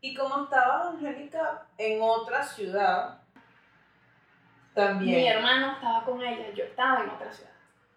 [0.00, 3.20] Y como estaba Angélica en otra ciudad,
[4.78, 5.18] también.
[5.18, 7.50] Mi hermano estaba con ella, yo estaba en otra ciudad.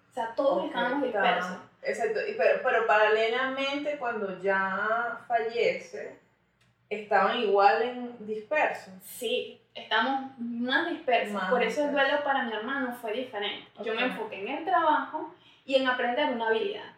[0.10, 1.58] O sea, todos estábamos dispersos.
[1.84, 6.20] Exacto, pero, pero paralelamente cuando ya fallece,
[6.90, 8.94] estaban igual en dispersos.
[9.04, 11.42] Sí, estamos más dispersos.
[11.50, 13.68] Por eso el duelo para mi hermano fue diferente.
[13.84, 15.34] Yo me enfoqué en el trabajo
[15.66, 16.94] y en aprender una habilidad.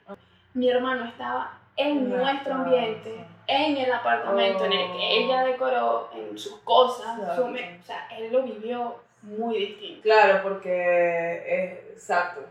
[0.53, 5.25] Mi hermano estaba en nuestro ambiente, en el apartamento en el que oh.
[5.25, 10.03] ella decoró, en sus cosas, o sea, él lo vivió muy distinto.
[10.03, 12.41] Claro, porque es exacto.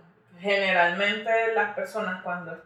[0.41, 2.59] Generalmente las personas cuando,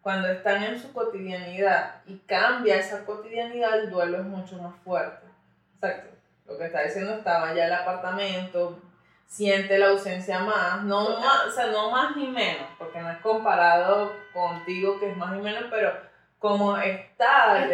[0.00, 5.26] cuando están en su cotidianidad y cambia esa cotidianidad, el duelo es mucho más fuerte.
[5.74, 6.10] Exacto.
[6.46, 8.78] Lo que está diciendo estaba ya el apartamento,
[9.26, 13.18] siente la ausencia más, no más, o sea, no más ni menos, porque no es
[13.18, 15.90] comparado contigo que es más ni menos, pero
[16.38, 17.64] como está,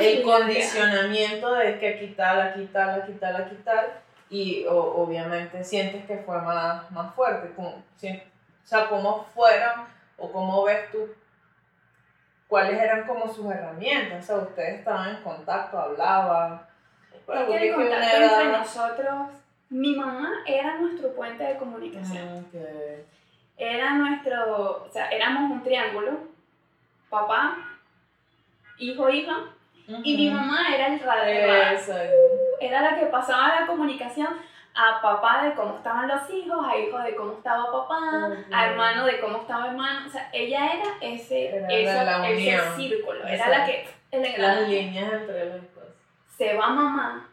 [0.00, 3.92] el, condicionamiento de que aquí tal, aquí tal, aquí tal, aquí tal,
[4.32, 10.64] y obviamente sientes que fue más, más fuerte, como, o sea, cómo fueron o cómo
[10.64, 11.06] ves tú
[12.48, 16.62] cuáles eran como sus herramientas, o sea, ustedes estaban en contacto, hablaban.
[17.26, 19.14] Bueno, porque el contacto entre nosotros
[19.68, 22.46] mi mamá era nuestro puente de comunicación.
[23.58, 26.18] Era nuestro, o sea, éramos un triángulo,
[27.10, 27.56] papá,
[28.78, 29.44] hijo, hija,
[29.86, 32.41] y mi mamá era el radio.
[32.66, 34.28] Era la que pasaba la comunicación
[34.74, 39.04] a papá de cómo estaban los hijos, a hijo de cómo estaba papá, a hermano
[39.04, 40.06] de cómo estaba hermano.
[40.06, 43.88] O sea, ella era ese, ese círculo, era la que...
[44.38, 45.84] Las líneas entre los dos.
[46.36, 47.28] Se va mamá,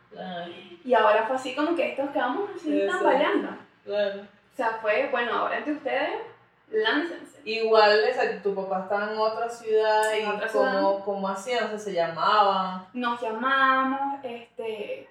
[0.83, 3.49] y ahora fue así como que estos quedamos así tambaleando.
[3.83, 4.21] Claro.
[4.21, 6.21] O sea, fue, bueno, ahora entre ustedes,
[6.69, 7.41] láncense.
[7.45, 7.99] Igual,
[8.43, 12.85] tu papá estaba en otra ciudad y otra como, como hacían, o sea, se llamaban.
[12.93, 15.07] Nos llamábamos, este,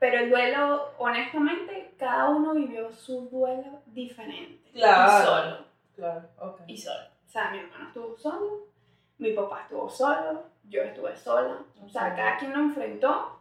[0.00, 4.70] pero el duelo, honestamente, cada uno vivió su duelo diferente.
[4.72, 5.12] Claro.
[5.12, 5.64] Y solo.
[5.94, 6.64] Claro, okay.
[6.68, 7.04] Y solo.
[7.26, 8.66] O sea, mi hermano estuvo solo,
[9.18, 11.58] mi papá estuvo solo, yo estuve sola.
[11.84, 13.40] O sea, cada quien lo enfrentó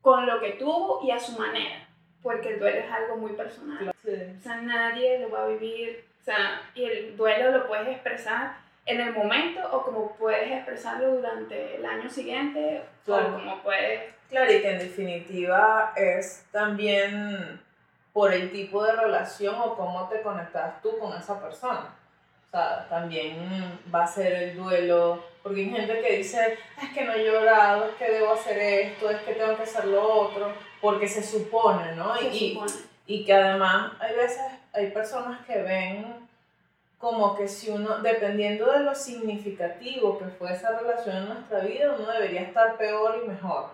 [0.00, 1.86] con lo que tuvo y a su manera,
[2.22, 3.90] porque el duelo es algo muy personal.
[3.90, 8.56] O sea, nadie lo va a vivir, o sea, y el duelo lo puedes expresar
[8.90, 14.14] en el momento o como puedes expresarlo durante el año siguiente o como puedes...
[14.28, 17.60] Claro, y que en definitiva es también
[18.12, 21.96] por el tipo de relación o cómo te conectas tú con esa persona.
[22.48, 27.04] O sea, también va a ser el duelo, porque hay gente que dice, es que
[27.04, 30.52] no he llorado, es que debo hacer esto, es que tengo que hacer lo otro,
[30.80, 32.20] porque se supone, ¿no?
[32.20, 32.60] y,
[33.06, 36.19] y que además hay veces, hay personas que ven
[37.00, 41.96] como que si uno, dependiendo de lo significativo que fue esa relación en nuestra vida,
[41.98, 43.70] uno debería estar peor y mejor,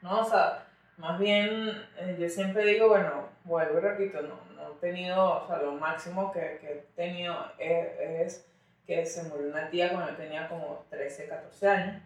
[0.00, 0.20] ¿no?
[0.20, 0.64] O sea,
[0.96, 4.40] más bien, eh, yo siempre digo, bueno, vuelvo y repito, no,
[4.80, 8.46] tenido, o sea, lo máximo que, que he tenido es,
[8.86, 12.02] que se murió una tía cuando yo tenía como 13, 14 años,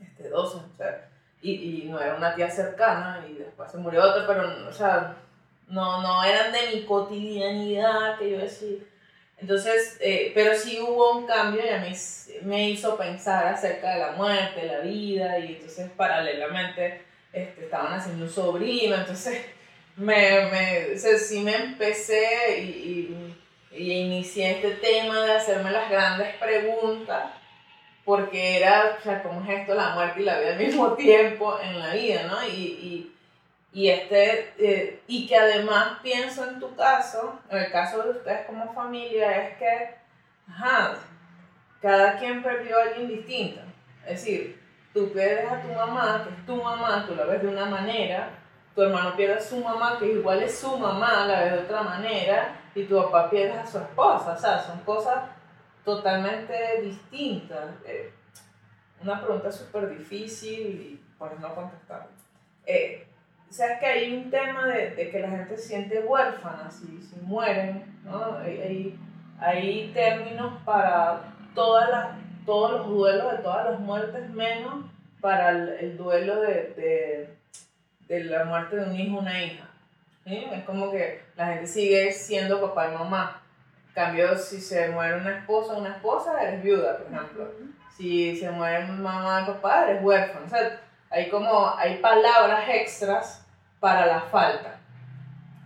[0.00, 1.08] este, 12, o sea,
[1.42, 5.16] y, y no era una tía cercana, y después se murió otra, pero, o sea,
[5.66, 8.78] no, no eran de mi cotidianidad, que yo decía.
[9.44, 11.94] Entonces, eh, pero sí hubo un cambio y a mí
[12.44, 18.24] me hizo pensar acerca de la muerte, la vida, y entonces paralelamente este, estaban haciendo
[18.24, 19.44] un sobrino, entonces
[19.96, 23.34] me, me, sí me empecé y,
[23.70, 27.24] y, inicié este tema de hacerme las grandes preguntas,
[28.02, 31.58] porque era, o sea, ¿cómo es esto la muerte y la vida al mismo tiempo
[31.62, 32.48] en la vida, no?
[32.48, 33.10] Y,
[33.88, 38.72] este, eh, y que además pienso en tu caso, en el caso de ustedes como
[38.72, 39.96] familia, es que,
[40.48, 40.94] ajá,
[41.82, 43.60] cada quien perdió a alguien distinto.
[44.06, 47.48] Es decir, tú pierdes a tu mamá, que es tu mamá, tú la ves de
[47.48, 48.30] una manera,
[48.76, 51.82] tu hermano pierde a su mamá, que igual es su mamá, la ves de otra
[51.82, 55.24] manera, y tu papá pierde a su esposa, o sea, son cosas
[55.84, 57.70] totalmente distintas.
[57.84, 58.12] Eh,
[59.02, 62.06] una pregunta súper difícil y por no contestar.
[62.64, 63.06] Eh,
[63.54, 67.14] ¿Sabes que hay un tema de, de, que la gente se siente huérfana si, si
[67.22, 68.00] mueren?
[68.02, 68.38] ¿no?
[68.38, 68.98] Hay,
[69.38, 71.22] hay, términos para
[71.54, 72.08] todas las,
[72.44, 74.86] todos los duelos de todas las muertes, menos
[75.20, 77.38] para el, el duelo de, de,
[78.08, 79.70] de, la muerte de un hijo o una hija.
[80.26, 80.46] ¿sí?
[80.52, 83.40] Es como que la gente sigue siendo papá y mamá.
[83.86, 87.52] En cambio, si se muere una esposa o una esposa, eres viuda, por ejemplo.
[87.96, 90.44] Si se muere mamá y papá, eres huérfano.
[90.44, 93.43] O sea, hay como, hay palabras extras
[93.84, 94.78] para la falta,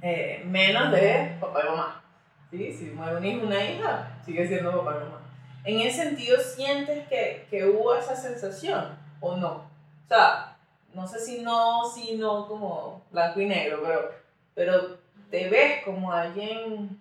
[0.02, 2.02] eh, menos de papá y mamá.
[2.50, 2.72] ¿sí?
[2.72, 5.20] Si muere un hijo una hija, sigue siendo papá y mamá.
[5.62, 9.50] En ese sentido, ¿sientes que, que hubo esa sensación o no?
[9.50, 10.56] O sea,
[10.94, 14.10] no sé si no, si no, como blanco y negro, pero,
[14.52, 14.98] pero
[15.30, 17.00] te ves como alguien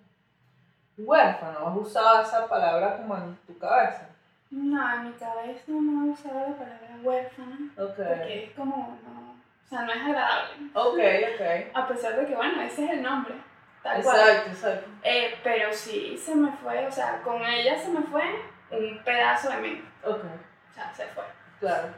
[0.96, 1.66] huérfano.
[1.66, 4.08] ¿Has usado esa palabra como en tu cabeza?
[4.52, 7.72] No, en mi cabeza no he usado la palabra huérfana.
[7.76, 8.04] Okay.
[8.06, 9.27] Porque es como, no,
[9.68, 10.70] o sea, no es agradable.
[10.72, 10.98] Ok,
[11.34, 11.76] ok.
[11.76, 13.34] A pesar de que, bueno, ese es el nombre.
[13.82, 14.36] Tal exacto, cual.
[14.48, 14.90] exacto.
[15.02, 18.22] Eh, pero sí se me fue, o sea, con ella se me fue
[18.70, 19.84] un pedazo de mí.
[20.02, 20.24] Ok.
[20.70, 21.24] O sea, se fue.
[21.60, 21.88] Claro.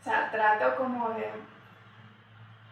[0.00, 1.30] O sea, trato como de.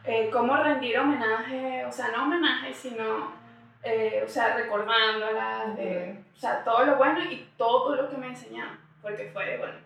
[0.04, 3.32] Eh, cómo rendir homenaje, o sea, no homenaje, sino.
[3.82, 8.28] Eh, o sea, recordándola, de, o sea, todo lo bueno y todo lo que me
[8.28, 8.80] enseñaron.
[9.02, 9.78] Porque fue, bueno,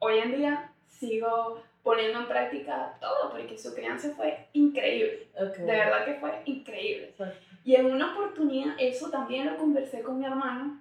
[0.00, 5.28] hoy en día sigo poniendo en práctica todo, porque su crianza fue increíble.
[5.34, 5.64] Okay.
[5.64, 7.14] De verdad que fue increíble.
[7.64, 10.80] Y en una oportunidad, eso también lo conversé con mi hermano,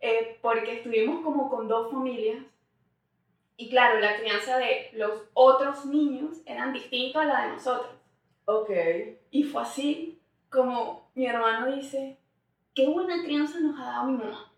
[0.00, 2.38] eh, porque estuvimos como con dos familias.
[3.56, 7.90] Y claro, la crianza de los otros niños eran distinta a la de nosotros.
[8.44, 8.70] Ok.
[9.30, 10.20] Y fue así
[10.50, 12.18] como mi hermano dice,
[12.74, 14.52] qué buena crianza nos ha dado mi mamá.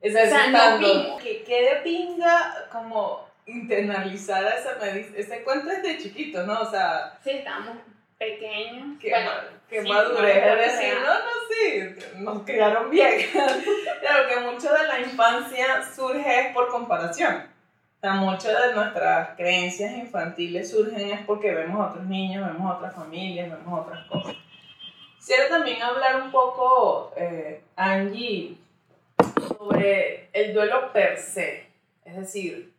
[0.00, 1.16] Esa O sea, no pingo.
[1.18, 6.60] que quede pinga como internalizada esa ese cuento es de chiquito, ¿no?
[6.60, 7.78] O sea, Sí, estábamos
[8.18, 8.98] pequeños.
[9.00, 9.30] que, bueno,
[9.68, 11.14] que sí, madurez no, es decir, no.
[11.14, 13.20] no, sí, nos criaron bien.
[14.00, 17.48] claro que mucho de la infancia surge es por comparación.
[17.96, 22.70] O sea, mucho de nuestras creencias infantiles surgen es porque vemos a otros niños, vemos
[22.70, 24.36] a otras familias, vemos otras cosas.
[25.18, 28.56] Quisiera también hablar un poco, eh, Angie,
[29.46, 31.66] sobre el duelo per se.
[32.06, 32.69] Es decir,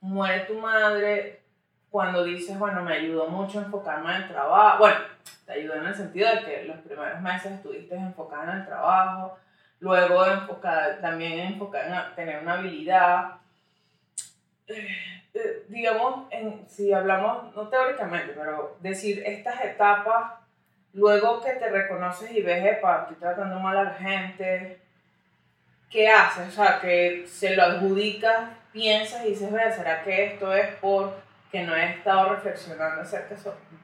[0.00, 1.40] muere tu madre
[1.90, 4.78] cuando dices, bueno, me ayudó mucho a enfocarme en el trabajo.
[4.78, 4.98] Bueno,
[5.46, 9.38] te ayudó en el sentido de que los primeros meses estuviste enfocada en el trabajo,
[9.80, 13.36] luego enfocada, también enfocada en tener una habilidad.
[14.66, 14.88] Eh,
[15.34, 20.32] eh, digamos, en, si hablamos, no teóricamente, pero decir estas etapas,
[20.92, 24.80] luego que te reconoces y ves, epa, estoy tratando mal a la gente,
[25.90, 26.48] ¿qué haces?
[26.48, 31.14] O sea, que se lo adjudicas, piensas y dices, vea, ¿será que esto es por
[31.50, 33.34] que no he estado reflexionando acerca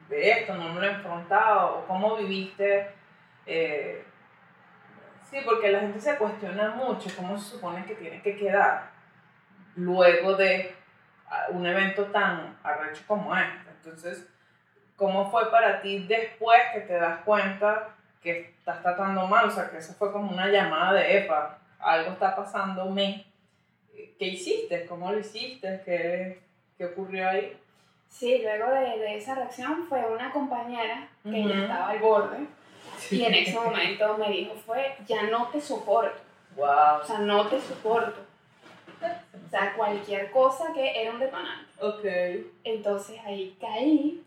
[0.09, 2.89] de esto, no me lo he enfrentado, o cómo viviste?
[3.47, 4.05] eh,
[5.31, 8.91] sí, porque la gente se cuestiona mucho cómo se supone que tiene que quedar
[9.77, 10.75] luego de
[11.49, 13.71] un evento tan arrecho como este.
[13.71, 14.29] Entonces,
[14.97, 17.89] ¿cómo fue para ti después que te das cuenta
[18.23, 19.49] que estás tratando mal?
[19.49, 23.25] O sea, que eso fue como una llamada de EPA, algo está pasándome.
[24.19, 24.87] ¿Qué hiciste?
[24.87, 25.83] ¿Cómo lo hiciste?
[25.85, 26.41] ¿Qué,
[26.79, 27.57] qué ocurrió ahí?
[28.09, 31.49] Sí, luego de, de esa reacción fue una compañera que Ujú.
[31.49, 32.47] ya estaba al borde
[33.11, 36.21] y en ese momento me dijo fue, ya no te soporto,
[36.57, 37.01] Wow.
[37.03, 38.21] o sea, no te soporto.
[39.03, 41.67] O sea, cualquier cosa que era un detonante.
[41.81, 42.05] Ok.
[42.65, 44.23] Entonces ahí caí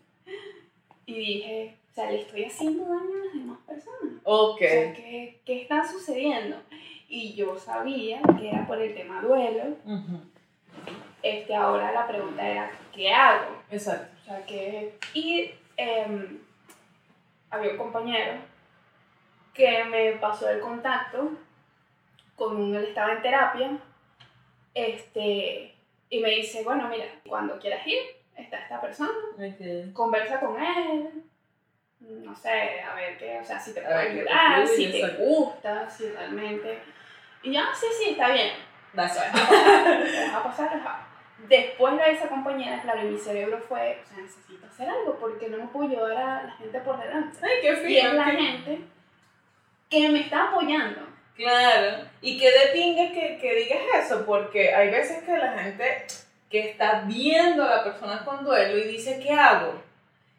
[1.06, 4.14] y dije, o sea, le estoy haciendo daño a las demás personas.
[4.24, 4.56] Ok.
[4.56, 6.56] O sea, ¿qué, ¿qué está sucediendo?
[7.08, 9.76] Y yo sabía que era por el tema duelo.
[11.22, 13.62] Este, ahora la pregunta era, ¿qué hago?
[13.70, 14.16] Exacto.
[14.22, 14.98] O sea, que...
[15.14, 16.38] Y em,
[17.50, 18.34] había un compañero
[19.54, 21.30] que me pasó el contacto
[22.36, 23.78] con un, él estaba en terapia,
[24.74, 25.74] este,
[26.10, 27.98] y me dice, bueno, mira, cuando quieras ir,
[28.36, 29.10] está esta persona,
[29.94, 31.24] conversa con él,
[32.00, 36.08] no sé, a ver qué, o sea, si te puede ayudar, si te gusta, si
[36.10, 36.78] realmente...
[37.46, 38.50] Y yo, "Ah, sí, sí, está bien.
[38.92, 39.32] Gracias.
[39.32, 41.06] Te deja pasar, ajá.
[41.48, 45.48] Después de esa compañera, claro, y mi cerebro fue, o sea, necesito hacer algo porque
[45.48, 47.38] no me puedo llevar a la gente por delante.
[47.42, 48.80] Ay, qué Y es la qué- gente
[49.90, 51.00] que me está apoyando.
[51.36, 56.06] Claro, y que de pinga que, que digas eso, porque hay veces que la gente
[56.50, 59.80] que está viendo a la persona con duelo y dice, ¿qué hago?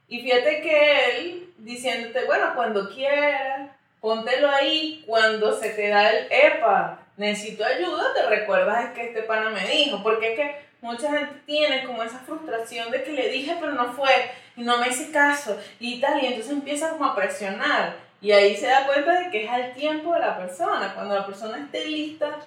[0.08, 3.57] Y fíjate que él diciéndote, bueno, cuando quieras,
[4.02, 9.50] póntelo ahí, cuando se te da el, epa, necesito ayuda, te recuerdas que este pana
[9.50, 13.58] me dijo, porque es que mucha gente tiene como esa frustración de que le dije
[13.60, 17.16] pero no fue, y no me hice caso, y tal, y entonces empieza como a
[17.16, 21.16] presionar, y ahí se da cuenta de que es al tiempo de la persona, cuando
[21.16, 22.40] la persona esté lista,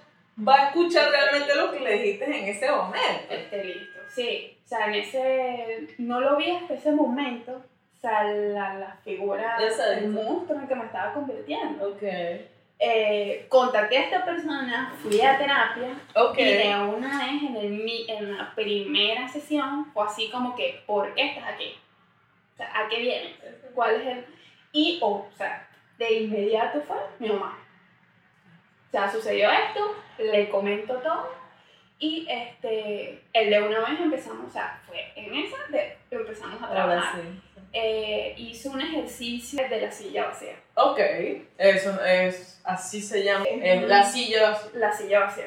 [0.47, 3.35] va a escuchar realmente lo que le dijiste en ese momento.
[3.35, 7.63] Esté listo, sí, o sea, en ese, no lo vi hasta ese momento,
[8.01, 11.89] o sea, la, la figura del monstruo en el que me estaba convirtiendo.
[11.91, 12.03] Ok.
[12.83, 16.39] Eh, contacté a esta persona, fui a terapia Ok.
[16.39, 21.13] y de una vez en, el, en la primera sesión fue así como que, ¿por
[21.15, 21.77] qué estás aquí?
[22.55, 23.35] O sea, ¿a qué vienes?
[23.75, 24.25] ¿Cuál es el...?
[24.73, 27.59] Y, o sea, de inmediato fue mi mamá.
[28.89, 31.29] O sea, sucedió esto, le comento todo
[31.99, 36.67] y este, el de una vez empezamos, o sea, fue en esa de empezamos a
[36.67, 37.21] Ahora trabajar.
[37.21, 37.41] sí.
[37.73, 40.57] Eh, hice un ejercicio de la silla vacía.
[40.75, 40.99] Ok,
[41.57, 44.59] eso es, así se llama, es la silla.
[44.75, 45.47] La silla vacía.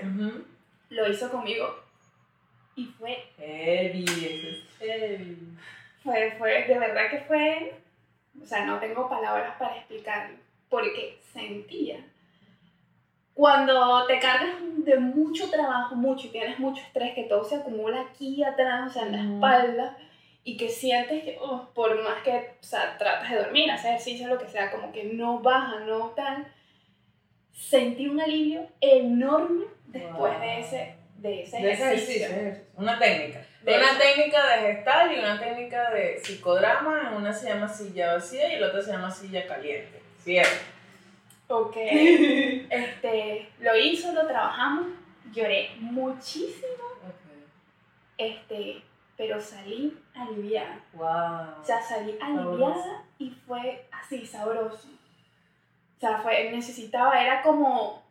[0.89, 1.83] Lo hizo conmigo
[2.75, 5.37] y fue, Heavy, es heavy.
[6.03, 7.75] fue, fue, de verdad que fue,
[8.41, 10.37] o sea, no tengo palabras para explicarlo,
[10.69, 12.03] porque sentía.
[13.33, 18.01] Cuando te cargas de mucho trabajo, mucho, y tienes mucho estrés, que todo se acumula
[18.01, 19.97] aquí atrás, o sea, en la espalda,
[20.43, 24.27] y que sientes que, oh, por más que, o sea, tratas de dormir, hacer ejercicio,
[24.27, 26.45] lo que sea, como que no baja, no tal,
[27.53, 30.57] sentí un alivio enorme después de Wow.
[30.59, 32.25] ese, de ese De ese ejercicio.
[32.25, 32.65] ejercicio, ejercicio.
[32.75, 33.45] Una técnica.
[33.61, 33.99] De una eso.
[33.99, 37.13] técnica de gestal y una técnica de psicodrama.
[37.15, 40.01] Una se llama silla vacía y el otro se llama silla caliente.
[40.23, 40.51] Cierto.
[41.47, 41.77] Ok.
[42.69, 44.87] Este, lo hizo, lo trabajamos,
[45.31, 46.83] lloré muchísimo,
[48.17, 48.81] este,
[49.17, 50.79] pero salí aliviada.
[50.93, 51.61] Wow.
[51.61, 54.87] O sea, salí aliviada y fue así, sabroso.
[55.97, 58.03] O sea, fue, necesitaba, era como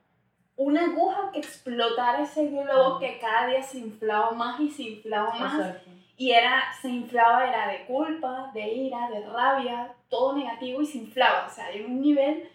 [0.56, 5.34] una aguja que explotara ese globo que cada día se inflaba más y se inflaba
[5.34, 5.54] más.
[5.54, 5.90] Exacto.
[6.16, 10.98] Y era, se inflaba, era de culpa, de ira, de rabia, todo negativo y se
[10.98, 11.46] inflaba.
[11.46, 12.48] O sea, hay un nivel.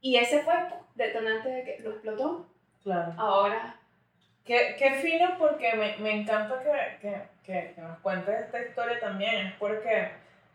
[0.00, 0.54] Y ese fue
[0.94, 2.46] detonante de que lo explotó.
[2.82, 3.14] Claro.
[3.16, 3.74] Ahora,
[4.44, 9.00] Qué, qué fino porque me, me encanta que, que, que, que nos cuentes esta historia
[9.00, 10.10] también, es porque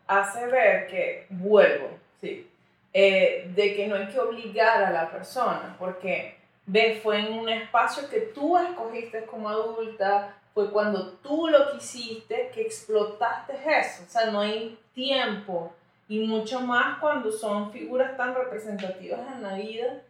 [0.06, 1.88] hace ver que, vuelvo,
[2.20, 2.48] sí,
[2.92, 6.36] eh, de que no hay que obligar a la persona, porque
[6.66, 12.50] ve, fue en un espacio que tú escogiste como adulta, fue cuando tú lo quisiste
[12.54, 15.72] que explotaste eso, o sea, no hay tiempo,
[16.08, 20.02] y mucho más cuando son figuras tan representativas en la vida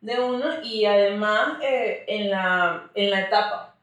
[0.00, 3.74] de uno y además eh, en, la, en la etapa.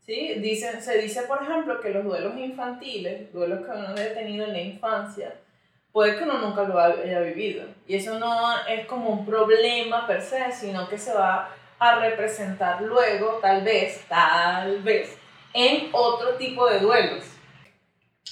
[0.00, 0.34] ¿sí?
[0.38, 4.52] Dicen, se dice, por ejemplo, que los duelos infantiles, duelos que uno haya tenido en
[4.52, 5.34] la infancia,
[5.92, 7.66] puede que uno nunca lo haya vivido.
[7.86, 12.82] Y eso no es como un problema per se, sino que se va a representar
[12.82, 15.16] luego, tal vez, tal vez,
[15.52, 17.24] en otro tipo de duelos.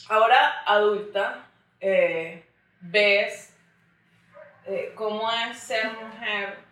[0.09, 1.49] Ahora, adulta,
[1.81, 2.45] eh,
[2.81, 3.55] ves
[4.67, 6.66] eh, cómo es ser mujer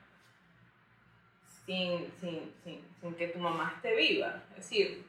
[1.67, 4.43] sin, sin, sin, sin que tu mamá esté viva.
[4.51, 5.05] Es decir,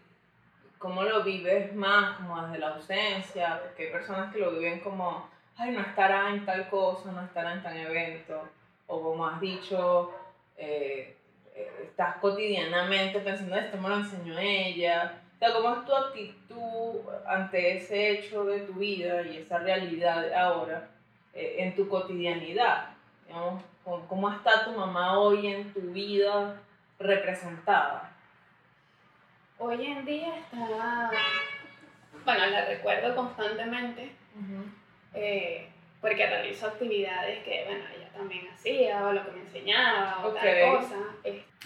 [0.77, 5.29] cómo lo vives más como desde la ausencia, porque hay personas que lo viven como,
[5.57, 8.47] ay, no estará en tal cosa, no estará en tal evento,
[8.87, 10.13] o como has dicho,
[10.57, 11.17] eh,
[11.55, 15.21] eh, estás cotidianamente pensando, esto me lo enseñó ella.
[15.35, 20.31] O sea, ¿cómo es tu actitud ante ese hecho de tu vida y esa realidad
[20.33, 20.89] ahora
[21.33, 22.94] eh, en tu cotidianidad?
[23.27, 26.59] Digamos, ¿cómo- ¿Cómo está tu mamá hoy en tu vida
[26.99, 28.11] representada?
[29.57, 31.11] hoy en día está.
[32.25, 34.11] Bueno, la recuerdo constantemente
[35.13, 35.69] eh,
[36.01, 40.35] porque realizo actividades que, bueno, ella también hacía, o lo que me enseñaba, o Ok.
[40.35, 40.95] tal cosa.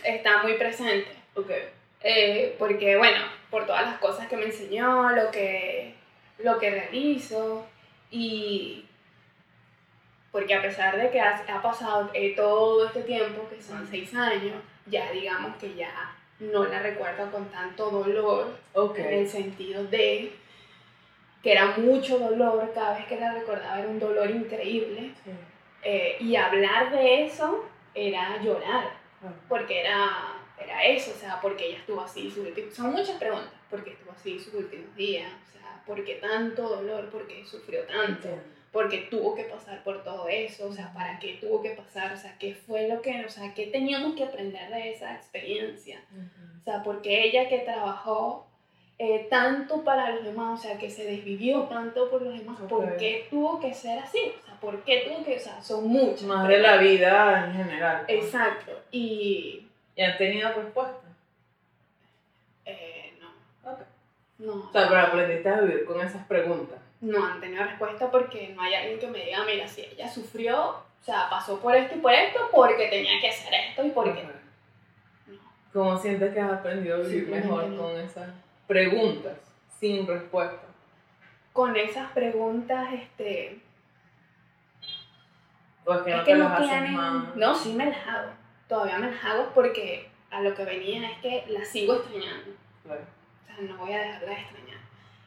[0.03, 1.12] está muy presente.
[1.36, 1.49] Ok.
[2.01, 5.95] Eh, porque bueno, por todas las cosas que me enseñó, lo que,
[6.38, 7.66] lo que realizo
[8.12, 8.86] y
[10.32, 14.13] porque a pesar de que ha, ha pasado eh, todo este tiempo, que son seis
[14.13, 14.55] años,
[14.86, 18.97] ya digamos que ya no la recuerdo con tanto dolor, Ok.
[18.99, 20.32] en el sentido de
[21.43, 25.32] que era mucho dolor, cada vez que la recordaba era un dolor increíble, Sí.
[25.84, 27.65] eh, y hablar de eso
[27.95, 30.07] era llorar Ah, porque era,
[30.57, 32.73] era eso, o sea, porque ella estuvo así sus últimos...
[32.73, 37.09] Son muchas preguntas, porque estuvo así sus últimos días, o sea, ¿por qué tanto dolor?
[37.09, 38.30] ¿Por qué sufrió tanto?
[38.30, 38.59] entiendo.
[38.72, 42.13] Porque tuvo que pasar por todo eso, o sea, ¿para qué tuvo que pasar?
[42.13, 46.01] O sea, ¿qué fue lo que, o sea, qué teníamos que aprender de esa experiencia?
[46.61, 48.45] O sea, porque ella que trabajó
[48.99, 52.84] eh, tanto para los demás, o sea, que se desvivió tanto por los demás, ¿por
[52.86, 52.97] Ok.
[52.97, 54.20] qué tuvo que ser así?
[54.39, 56.24] O sea, ¿por qué tuvo que, o sea, son muchas.
[56.24, 58.05] Más de la vida en general.
[58.07, 59.65] Exacto, y
[59.95, 61.07] ¿Y han tenido respuesta?
[62.65, 63.80] eh, no, Ok.
[64.39, 64.53] no.
[64.70, 66.78] O sea, pero aprendiste a vivir con esas preguntas.
[67.02, 70.70] No han tenido respuesta porque no hay alguien que me diga, mira, si ella sufrió,
[70.70, 74.22] o sea, pasó por esto y por esto, porque tenía que hacer esto y porque...
[74.22, 74.34] Ajá.
[75.28, 75.38] No.
[75.72, 77.84] ¿Cómo sientes que has aprendido a vivir mejor no.
[77.84, 78.30] con esas
[78.68, 79.38] preguntas
[79.80, 80.68] sin respuesta?
[81.54, 83.62] Con esas preguntas, este...
[85.86, 86.95] ¿O es que no es te que las no haces tienen...
[86.95, 87.36] más?
[87.36, 88.32] No, sí me las hago.
[88.68, 92.52] Todavía me las hago porque a lo que venía es que las sigo extrañando.
[92.84, 93.02] Claro.
[93.41, 94.78] O sea, no voy a dejarla de extrañar.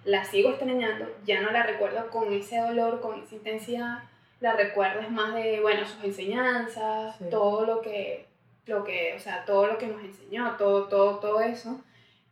[0.04, 3.98] La sigo extrañando, ya no la recuerdo con ese dolor, con esa intensidad.
[4.40, 7.24] La recuerdo es más de, bueno, sus enseñanzas, Sí.
[7.30, 8.26] todo lo que,
[8.66, 11.80] lo que, o sea, todo lo que nos enseñó, todo, todo, todo eso.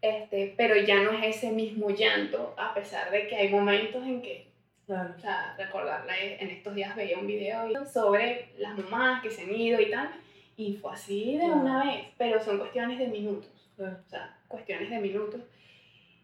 [0.02, 4.22] Este, pero ya no es ese mismo llanto, a pesar de que hay momentos en
[4.22, 4.48] que
[4.86, 5.14] Claro.
[5.16, 9.42] o sea, recordarla, eh, en estos días veía un video sobre las mamás que se
[9.42, 10.10] han ido y tal,
[10.56, 11.60] y fue así de Claro.
[11.60, 13.98] una vez, pero son cuestiones de minutos, Claro.
[14.04, 15.42] o sea, cuestiones de minutos,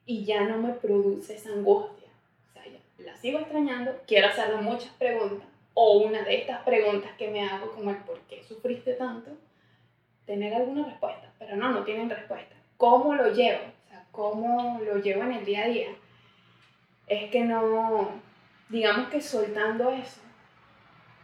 [0.07, 2.09] y ya no me produce esa angustia,
[2.49, 7.11] o sea, ya la sigo extrañando, quiero hacerle muchas preguntas, o una de estas preguntas
[7.19, 9.31] que me hago, como el por qué sufriste tanto,
[10.25, 12.55] tener alguna respuesta, pero no, no tienen respuesta.
[12.77, 13.61] ¿Cómo lo llevo?
[13.85, 15.89] O sea, ¿cómo lo llevo en el día a día?
[17.07, 18.11] Es que no,
[18.69, 20.21] digamos que soltando eso,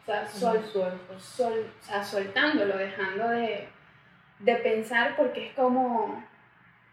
[0.02, 3.68] o sea, sol, sol- o sea, soltándolo, dejando de,
[4.40, 6.24] de pensar porque es como,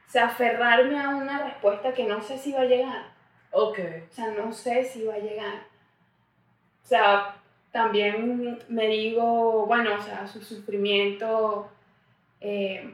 [0.10, 3.06] o sea, aferrarme a una respuesta que no sé si va a llegar.
[3.52, 3.78] Ok.
[4.10, 5.54] O sea, no sé si va a llegar.
[6.84, 7.36] O sea,
[7.72, 11.70] también me digo, bueno, o sea, su sufrimiento
[12.42, 12.92] eh,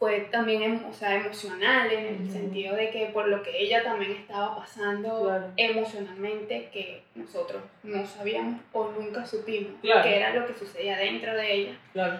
[0.00, 4.10] fue también o sea, emocional en el sentido de que por lo que ella también
[4.12, 5.52] estaba pasando Claro.
[5.56, 10.02] emocionalmente que nosotros no sabíamos o nunca supimos Claro.
[10.02, 11.78] que era lo que sucedía dentro de ella.
[11.92, 12.18] Claro.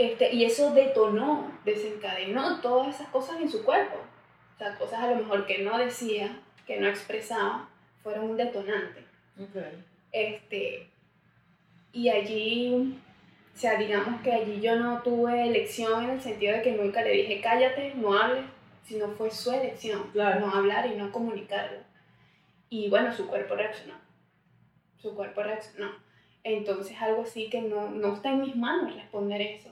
[0.00, 3.98] Este, y eso detonó, desencadenó todas esas cosas en su cuerpo.
[4.54, 7.68] O sea, cosas a lo mejor que no decía, que no expresaba,
[8.02, 9.04] fueron un detonante.
[10.10, 10.88] Este,
[11.92, 12.98] y allí,
[13.54, 17.02] o sea, digamos que allí yo no tuve elección en el sentido de que nunca
[17.02, 18.46] le dije cállate, no hables,
[18.82, 20.40] sino fue su elección, Claro.
[20.40, 21.80] no hablar y no comunicarlo.
[22.70, 23.96] Y bueno, su cuerpo reaccionó.
[24.96, 25.90] Su cuerpo reaccionó.
[26.42, 29.70] Entonces algo así que no, no está en mis manos responder eso.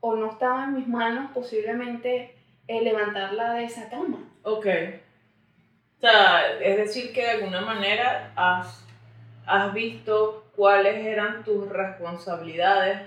[0.00, 2.34] O no estaba en mis manos posiblemente
[2.68, 4.18] eh, levantarla de esa cama.
[4.42, 4.66] Ok.
[5.98, 8.84] O sea, es decir que de alguna manera has,
[9.46, 13.00] has visto cuáles eran tus responsabilidades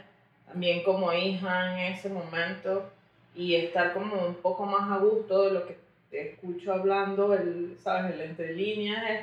[0.48, 2.90] también como hija en ese momento
[3.36, 5.78] y estar como un poco más a gusto de lo que
[6.10, 9.22] te escucho hablando, el, sabes, el entre líneas es,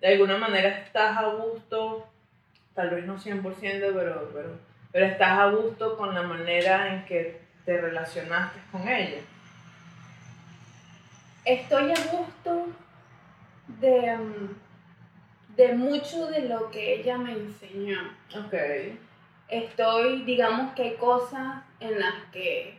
[0.00, 2.06] de alguna manera estás a gusto,
[2.74, 3.42] tal vez no 100%,
[3.94, 4.58] pero, pero,
[4.94, 9.18] pero estás a gusto con la manera en que te relacionaste con ella.
[11.44, 12.68] estoy a gusto
[13.80, 17.98] de, mm, de mucho de lo que ella me enseñó.
[18.36, 18.54] Ok.
[19.48, 22.78] Estoy, digamos que hay cosas en las que,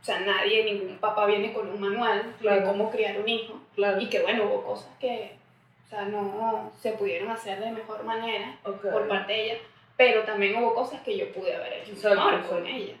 [0.00, 3.60] o sea, nadie, ningún papá viene con un manual de cómo criar un hijo.
[3.74, 4.00] Claro.
[4.00, 5.36] Y que bueno, hubo cosas que,
[5.84, 9.58] o sea, no se pudieron hacer de mejor manera por parte de ella,
[9.96, 12.54] pero también hubo cosas que yo pude haber hecho Exacto, mejor exacto.
[12.56, 12.94] con ella.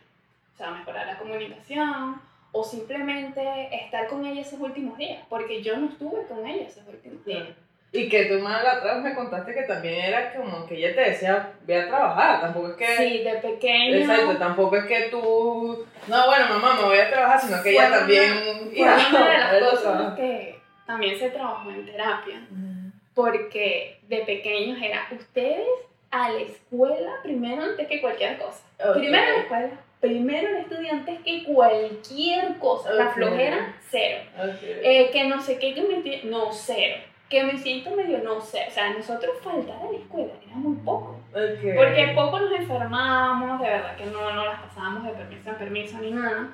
[0.52, 2.20] O sea, mejorar la comunicación
[2.52, 6.86] o simplemente estar con ella esos últimos días, porque yo no estuve con ella esos
[6.86, 7.42] últimos días.
[7.44, 7.64] Claro.
[7.90, 11.52] Y que tú más vez me contaste que también era como que ella te decía,
[11.64, 12.96] ve a trabajar, tampoco es que...
[12.96, 13.96] Sí, de pequeño.
[13.98, 15.86] Exacto, tampoco es que tú...
[16.08, 18.32] No, bueno, mamá, me voy a trabajar, sino que ella una- también...
[18.74, 22.90] Fue una de las cosas que también se trabajó en terapia, Ujú.
[23.14, 25.66] porque de pequeños era ustedes
[26.14, 28.64] a la escuela primero antes que cualquier cosa.
[28.78, 28.94] Ok.
[28.98, 32.92] Primero la escuela, primero el estudio antes que cualquier cosa.
[32.92, 34.22] La flojera, cero.
[34.62, 36.96] Eh, que no sé qué, que me no, cero.
[37.28, 38.66] Que me siento medio, no sé.
[38.68, 41.18] O sea, nosotros faltar a la escuela era muy poco.
[41.32, 45.98] Porque poco nos enfermábamos, de verdad que no, no las pasábamos de permiso en permiso
[45.98, 46.50] ni nada.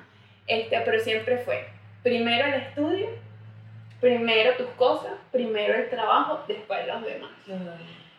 [0.47, 1.67] Este, pero siempre fue
[2.01, 3.09] primero el estudio,
[3.99, 7.29] primero tus cosas, primero el trabajo, después los demás.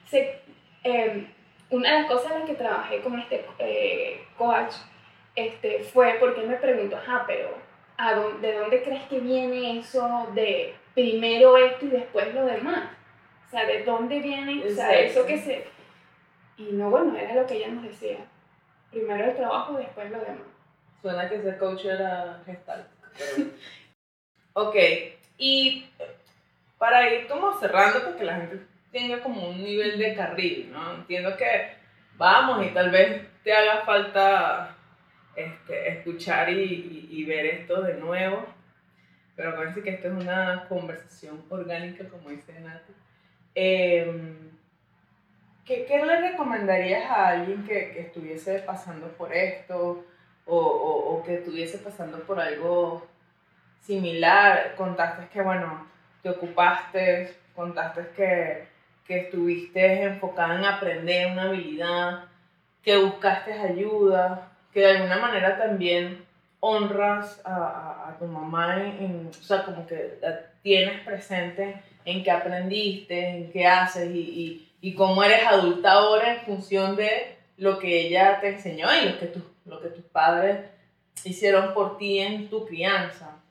[0.08, 0.40] Se-
[0.84, 1.26] eh,
[1.70, 4.74] una de las cosas en las que trabajé con este eh, coach
[5.34, 7.56] este, fue porque él me preguntó, ajá, pero
[7.96, 12.90] ¿a dónde, ¿de dónde crees que viene eso de primero esto y después lo demás?
[13.46, 14.64] O sea, ¿de dónde viene?
[14.66, 15.64] O sea, eso que se...
[16.58, 18.18] Y no, bueno, era lo que ella nos decía.
[18.90, 20.46] Primero el trabajo, después lo demás.
[21.00, 22.86] Suena que ese coach era gestalt.
[23.16, 23.48] pero-
[24.54, 24.76] Ok,
[25.38, 25.86] y
[26.76, 28.60] para ir como cerrando, porque la gente
[28.92, 30.94] tenga como un nivel de carril, ¿no?
[30.94, 31.74] Entiendo que
[32.16, 34.76] vamos y tal vez te haga falta
[35.34, 38.44] este, escuchar y, y, ver esto de nuevo,
[39.34, 42.92] pero parece que esto es una conversación orgánica, como dice Nati.
[43.54, 44.36] Eh,
[45.64, 50.04] ¿qué, ¿qué, le recomendarías a alguien que, que estuviese pasando por esto
[50.44, 53.06] o, o, o, que estuviese pasando por algo
[53.80, 54.74] similar?
[54.76, 55.86] Contaste que, bueno,
[56.22, 58.71] te ocupaste, contaste que,
[59.06, 62.24] que estuviste enfocada en aprender una habilidad,
[62.82, 66.24] que buscaste ayuda, que de alguna manera también
[66.60, 72.30] honras a, a, tu mamá, en, o sea, como que la tienes presente en qué
[72.30, 77.78] aprendiste, en qué haces y, y, y, cómo eres adulta ahora en función de lo
[77.78, 80.60] que ella te enseñó y lo que, tu, lo que tus padres
[81.24, 83.41] hicieron por ti en tu crianza.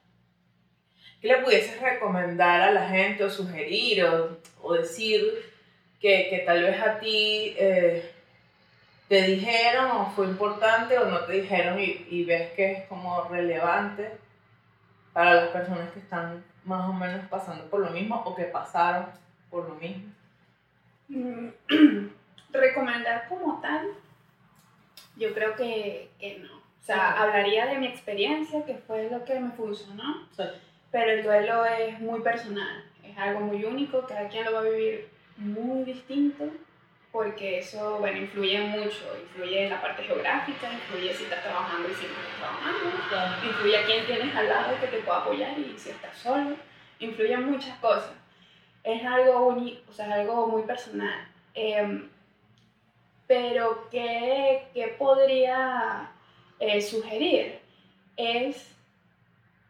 [1.21, 5.21] ¿Qué le pudieses recomendar a la gente o sugerir o, o decir
[5.99, 8.11] que, que, tal vez a ti eh,
[9.07, 13.23] te dijeron o fue importante o no te dijeron y, y, ves que es como
[13.25, 14.09] relevante
[15.13, 19.05] para las personas que están más o menos pasando por lo mismo o que pasaron
[19.51, 20.11] por lo mismo?
[22.51, 23.89] Recomendar como tal,
[25.17, 26.57] yo creo que, que no.
[26.57, 30.43] O sea, hablaría de mi experiencia, que fue lo que me funcionó, sí.
[30.91, 34.63] Pero el duelo es muy personal, es algo muy único, cada quien lo va a
[34.63, 36.49] vivir muy distinto
[37.11, 41.93] porque eso, bueno, influye mucho, influye en la parte geográfica, influye si estás trabajando y
[41.93, 45.77] si no estás trabajando, influye a quién tienes al lado que te pueda apoyar y
[45.77, 46.55] si estás solo,
[46.99, 48.13] influye en muchas cosas.
[48.83, 51.27] Es algo, uni, o sea, algo muy personal.
[51.53, 52.07] Eh,
[53.27, 56.11] pero, ¿qué, qué podría
[56.59, 57.59] eh, sugerir?
[58.15, 58.73] Es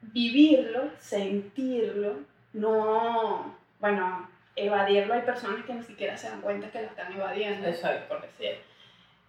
[0.02, 2.20] vivirlo, sentirlo,
[2.54, 7.68] no, bueno, evadirlo, hay personas que ni siquiera se dan cuenta que lo están evadiendo,
[7.68, 8.08] Exacto.
[8.08, 8.58] por decir.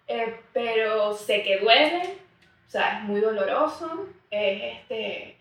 [0.09, 2.17] Eh, pero sé que duele,
[2.67, 5.37] o sea, es muy doloroso, es este,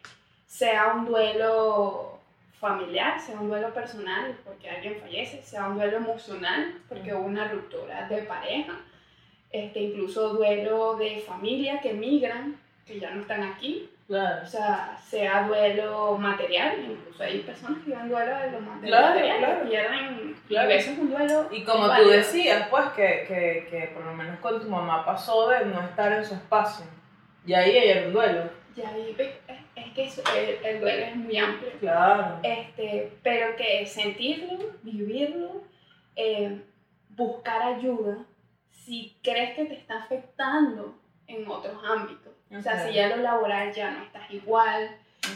[0.46, 2.20] sea un duelo
[2.60, 7.48] familiar, sea un duelo personal porque alguien fallece, sea un duelo emocional porque hubo una
[7.48, 8.74] ruptura de pareja,
[9.52, 14.44] este, incluso duelo de familia que migran, que ya no están aquí, Claro.
[14.44, 19.00] O sea, sea duelo material, incluso hay personas que viven duelo de lo material,
[19.40, 20.70] claro, pierden, claro.
[20.70, 21.48] y eso es un duelo.
[21.50, 25.48] Y como tú decías, pues, que, que, que, por lo menos con tu mamá pasó
[25.48, 26.86] de no estar en su espacio,
[27.46, 28.50] y ahí hay un duelo.
[28.76, 29.16] Y ahí
[29.76, 31.72] es que eso, el, el, duelo es muy amplio.
[31.80, 32.40] Claro.
[32.44, 35.64] Este, pero que sentirlo, vivirlo,
[36.18, 36.62] eh,
[37.08, 38.26] buscar ayuda,
[38.72, 42.41] si crees que te está afectando en otros ámbitos.
[42.58, 44.90] O sea, si ya lo laboral ya no estás igual,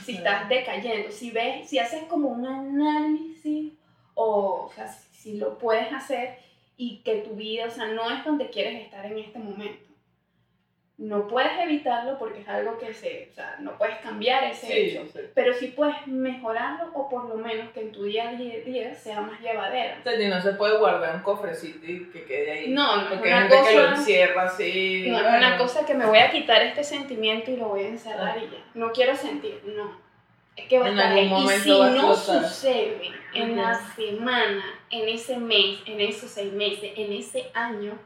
[0.03, 3.73] si estás decayendo, si ves, si haces como un análisis
[4.15, 6.37] o, o sea, si, si, lo puedes hacer
[6.77, 9.84] y que tu vida, o sea, no es donde quieres estar en este momento.
[10.97, 14.73] No puedes evitarlo porque es algo que se, o sea, no puedes cambiar ese sí,
[14.73, 15.19] hecho, sí.
[15.33, 19.19] pero sí puedes mejorarlo o por lo menos que en tu día a día sea
[19.19, 19.97] más llevadera.
[19.99, 22.69] O sea, y no se puede guardar un cofrecito y que quede ahí.
[22.69, 25.05] No, no porque es una cosa, que lo encierra así.
[25.09, 25.37] No, bueno.
[25.37, 28.49] una cosa que me voy a quitar este sentimiento y lo voy a encerrar y
[28.49, 28.63] ya.
[28.73, 29.99] No quiero sentir, no.
[30.55, 31.29] Es que va a estar ahí.
[31.29, 33.61] Y si no sucede en Ujú.
[33.61, 37.99] la semana, en ese mes, en esos seis meses, en ese año,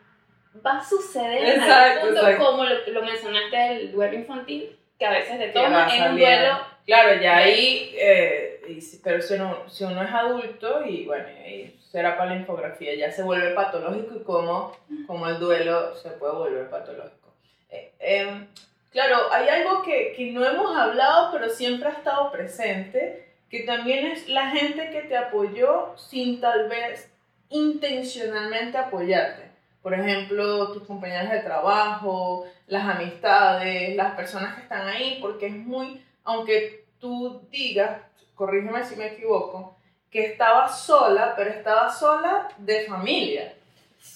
[0.66, 2.46] va a suceder Exacto, punto, exacto.
[2.46, 6.04] como lo, lo mencionaste del duelo infantil, que a veces Que va detona a en
[6.12, 6.60] un duelo.
[6.86, 11.26] Claro, ya ahí, eh, y si- pero si uno, si uno es adulto, y bueno,
[11.28, 14.76] ahí será para la infografía, ya se vuelve patológico y cómo,
[15.08, 17.30] cómo el duelo se puede volver patológico.
[17.70, 18.48] Eh, em,
[18.92, 24.08] claro, hay algo que, que no hemos hablado, pero siempre ha estado presente, que también
[24.08, 27.12] es la gente que te apoyó sin tal vez
[27.50, 29.49] intencionalmente apoyarte.
[29.82, 35.56] Por ejemplo, tus compañeros de trabajo, las amistades, las personas que están ahí, porque es
[35.56, 38.02] muy, aunque tú digas,
[38.36, 39.78] corrígeme si me equivoco,
[40.12, 43.54] que estabas sola, pero estabas sola de familia.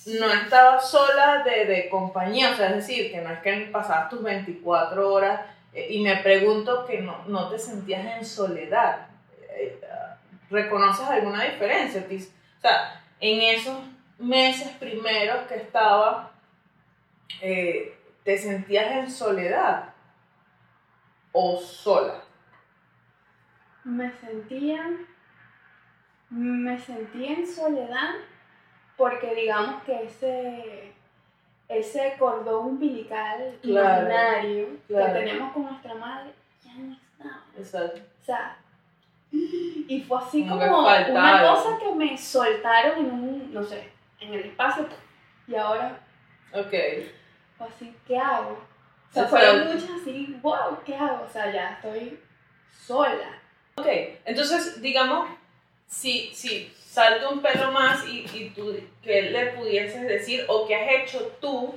[0.06, 4.10] No estabas sola de, de compañía, o sea, es decir, que no es que pasabas
[4.10, 5.42] tus 24 horas
[5.74, 9.08] eh, y me pregunto que no, no te sentías en soledad.
[9.50, 9.80] Eh,
[10.50, 12.06] ¿Reconoces alguna diferencia?
[12.08, 13.78] O sea, en esos
[14.24, 16.32] meses primeros que estaba,
[17.42, 19.94] eh, ¿te sentías en soledad
[21.32, 22.22] o sola?
[23.84, 24.92] Me sentía,
[26.30, 28.14] me sentía en soledad
[28.96, 30.94] porque digamos que ese,
[31.68, 35.14] ese cordón umbilical Claro, imaginario claro.
[35.14, 36.32] que tenemos con nuestra madre
[36.64, 37.44] ya no estaba.
[37.58, 38.02] Exacto.
[38.22, 38.58] O sea,
[39.32, 43.92] Y fue así Como una cosa que me soltaron en un, no sé,
[44.24, 44.88] en el espacio.
[45.48, 46.00] Y ahora
[46.54, 46.74] Ok.
[47.60, 48.52] así, ¿qué hago?
[49.10, 51.26] O sea, fueron muchas así, wow, ¿qué hago?
[51.28, 52.20] O sea, ya estoy
[52.86, 53.40] sola.
[53.76, 53.88] Ok,
[54.26, 55.30] entonces digamos,
[55.88, 60.76] si, si salta un pelo más y, y tú, ¿qué le pudieses decir o qué
[60.76, 61.76] has hecho tú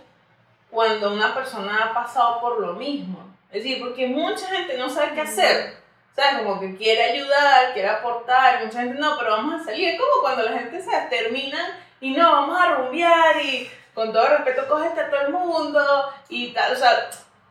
[0.70, 3.26] cuando una persona ha pasado por lo mismo?
[3.50, 5.74] Es decir, porque mucha gente no sabe qué hacer.
[6.12, 9.88] O sea, como que quiere ayudar, quiere aportar, mucha gente no, pero vamos a salir.
[9.90, 14.28] Es como cuando la gente se termina y no, vamos a rumbear y con todo
[14.28, 16.72] respeto cógete a todo el mundo y tal.
[16.72, 17.08] O sea,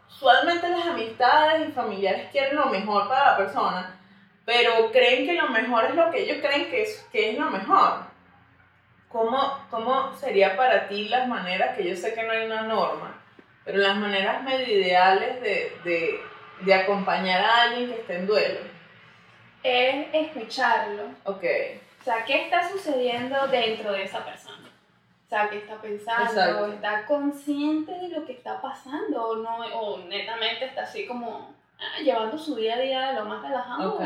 [0.07, 3.99] usualmente las amistades y familiares quieren lo mejor para la persona,
[4.45, 7.49] pero creen que lo mejor es lo que ellos creen que es, que es lo
[7.49, 8.05] mejor.
[9.09, 13.21] ¿Cómo, ¿Cómo sería para ti las maneras, que yo sé que no hay una norma,
[13.63, 16.21] pero las maneras medio ideales de, de,
[16.59, 18.59] de acompañar a alguien que esté en duelo?
[19.63, 21.03] Es escucharlo.
[21.23, 21.43] Ok,
[22.05, 24.69] O sea, ¿qué está sucediendo dentro de esa persona?
[25.25, 26.23] O sea, ¿qué está pensando?
[26.29, 26.73] Exacto.
[26.73, 29.27] ¿Está consciente de lo que está pasando?
[29.29, 33.41] ¿O, no, o netamente está así como ah, llevando su día a día lo más
[33.41, 33.95] relajado?
[33.95, 34.03] ok.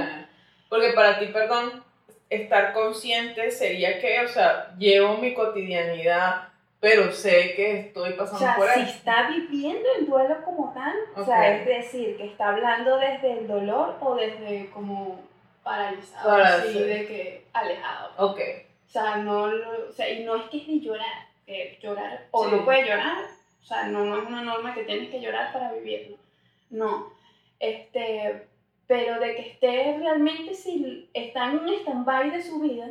[0.69, 1.83] Porque para ti, perdón,
[2.29, 6.47] estar consciente sería que, o sea, llevo mi cotidianidad,
[6.79, 8.91] pero sé que estoy O pasando sea, por si eso.
[8.91, 11.25] está viviendo el duelo como tal, o Ok.
[11.25, 15.19] sea, es decir, que está hablando desde el dolor o desde como
[15.63, 16.79] paralizado, Para así sí.
[16.83, 18.11] de que alejado.
[18.17, 18.39] Ok,
[18.87, 22.45] O sea, no o sea, y no es que es de llorar, que llorar o
[22.45, 22.51] Sí.
[22.55, 23.23] no puede llorar,
[23.61, 26.17] o sea, no, no es una norma que tienes que llorar para vivirlo.
[26.69, 27.11] No.
[27.59, 28.47] Este,
[28.87, 32.87] pero de que esté realmente si está en un stand-by de su vida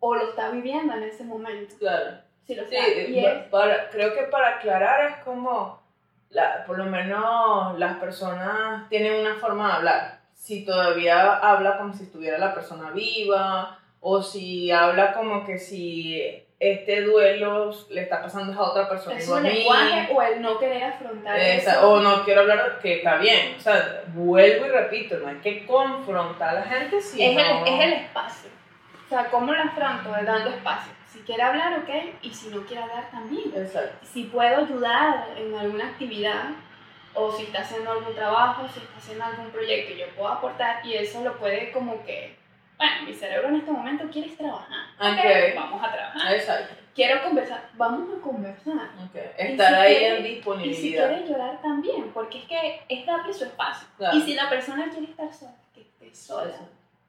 [0.00, 1.74] o lo está viviendo en ese momento.
[1.78, 2.18] claro.
[2.46, 3.00] Si lo Sí, está.
[3.10, 5.80] y es, para, creo que para aclarar es como,
[6.30, 10.15] la, por lo menos las personas tienen una forma de hablar.
[10.36, 16.22] Si todavía habla como si estuviera la persona viva, o si habla como que si
[16.60, 20.84] este duelo le está pasando a otra persona es un lenguaje o el no querer
[20.84, 21.90] afrontar Esa- eso.
[21.90, 23.56] o no quiero hablar que está bien.
[23.58, 27.40] O sea, vuelvo y repito, no hay que confrontar a la gente si es, no...
[27.66, 28.50] el, es el espacio.
[29.04, 30.10] O sea, ¿cómo lo afronto?
[30.10, 30.92] Dando espacio.
[31.12, 31.88] Si quiere hablar, ok,
[32.22, 33.52] y si no quiere hablar, también.
[33.54, 34.06] Exacto.
[34.06, 36.50] si puedo ayudar en alguna actividad
[37.16, 40.84] o si está haciendo algún trabajo, si está haciendo algún proyecto y yo puedo aportar
[40.86, 42.36] y eso lo puede como que,
[42.76, 44.86] bueno, mi cerebro en este momento quiere trabajar.
[45.00, 45.18] Ok.
[45.18, 46.34] Ok, vamos a trabajar.
[46.34, 46.74] Exacto.
[46.94, 48.90] Quiero conversar, vamos a conversar.
[49.04, 49.16] ok.
[49.36, 51.08] Estar si ahí quiere- en Y si disponibilidad.
[51.08, 53.88] quiere llorar también, porque es que es darle su espacio.
[53.98, 54.16] Claro.
[54.16, 56.58] Y si la persona quiere estar sola, que esté sola,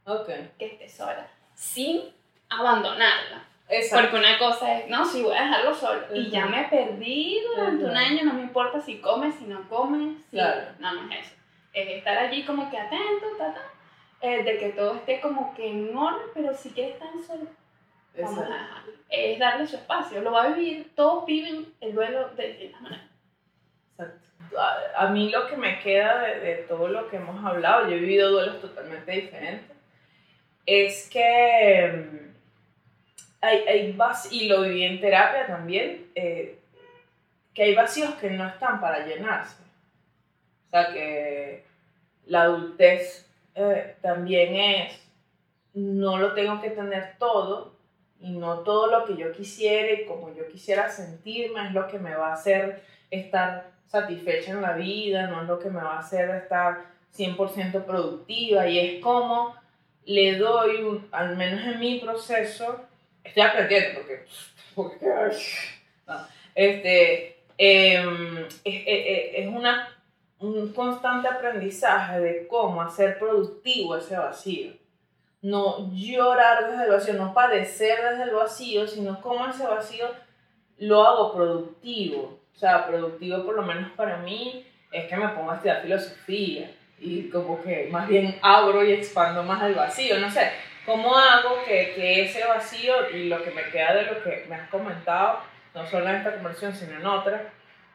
[0.06, 0.28] Ok.
[0.58, 2.02] que esté sola, sin
[2.50, 3.44] abandonarla.
[3.70, 4.12] Exacto.
[4.12, 7.84] Porque una cosa es, no, si voy a dejarlo solo y ya me perdí durante
[7.84, 8.00] un Ujú.
[8.00, 10.38] año, no me importa si come, si no come, si...
[10.38, 10.72] Claro.
[10.80, 11.36] no, no es eso.
[11.74, 13.62] Es estar allí como que atento, ta, ta,
[14.22, 17.48] eh, de que todo esté como que en orden, pero si quiere estar solo,
[18.18, 18.94] vamos a dejarlo.
[19.10, 23.06] Es darle su espacio, lo va a vivir, todos viven el duelo de distintas maneras.
[23.92, 24.28] Exacto.
[24.58, 27.96] A, a mí lo que me queda de, de todo lo que hemos hablado, yo
[27.96, 29.76] he vivido duelos totalmente diferentes,
[30.66, 32.28] es que mm,
[33.42, 36.60] hay, hay vacíos, y lo viví en terapia también, eh,
[37.54, 39.62] que hay vacíos que no están para llenarse.
[40.68, 41.64] O sea, que
[42.26, 45.02] la adultez eh, también es,
[45.74, 47.76] no lo tengo que tener todo,
[48.20, 52.00] y no todo lo que yo quisiera y como yo quisiera sentirme es lo que
[52.00, 52.82] me va a hacer
[53.12, 56.86] estar satisfecha en la vida, no es lo que me va a hacer estar
[57.16, 59.56] 100% productiva y es como
[60.06, 62.82] le doy, un- al menos en mi proceso,
[63.28, 64.26] estoy aprendiendo porque,
[64.76, 65.06] porque
[66.08, 69.90] no, este, em, es, es- es una,
[70.40, 74.72] un constante aprendizaje de cómo hacer productivo ese vacío.
[75.42, 80.08] No llorar desde el vacío, no padecer desde el vacío, sino cómo ese vacío
[80.80, 82.40] lo hago productivo.
[82.56, 86.72] O sea, productivo por lo menos para mí es que me pongo a estudiar filosofía
[87.00, 90.18] y como que más bien abro y expando más el vacío.
[90.20, 90.50] No sé,
[90.88, 94.56] ¿cómo hago que, que ese vacío y lo que me queda de lo que me
[94.56, 95.42] has comentado,
[95.76, 97.42] no solo en esta conversación, sino en otras,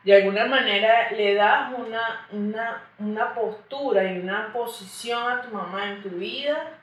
[0.04, 5.88] de alguna manera le das una, una, una postura y una posición a tu mamá
[5.88, 6.78] en tu vida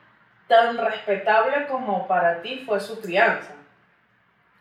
[0.47, 3.53] tan respetable como para ti fue su crianza?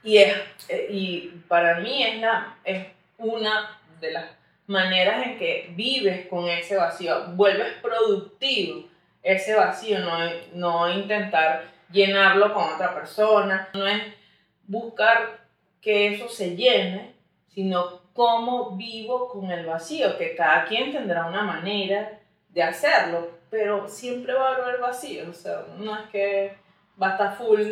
[0.03, 0.37] Y, es,
[0.69, 4.27] eh, y para mí es, la, es una de las
[4.67, 8.98] maneras en que vives con ese vacío, vuelves productivo
[9.33, 10.19] ese vacío, no,
[10.55, 14.03] no intentar llenarlo con otra persona, no es
[14.67, 15.47] buscar
[15.81, 17.15] que eso se llene,
[17.49, 22.19] sino cómo vivo con el vacío, que cada quien tendrá una manera
[22.49, 26.57] de hacerlo, pero siempre va a haber vacío, o sea, no es que
[27.01, 27.63] va a estar full,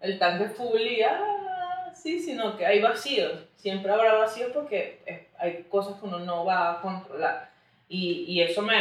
[0.00, 5.64] el tanque full y ah, sí, sino que hay vacíos, siempre habrá vacíos porque hay
[5.64, 7.50] cosas que uno no va a controlar.
[7.88, 8.76] Y, y eso me,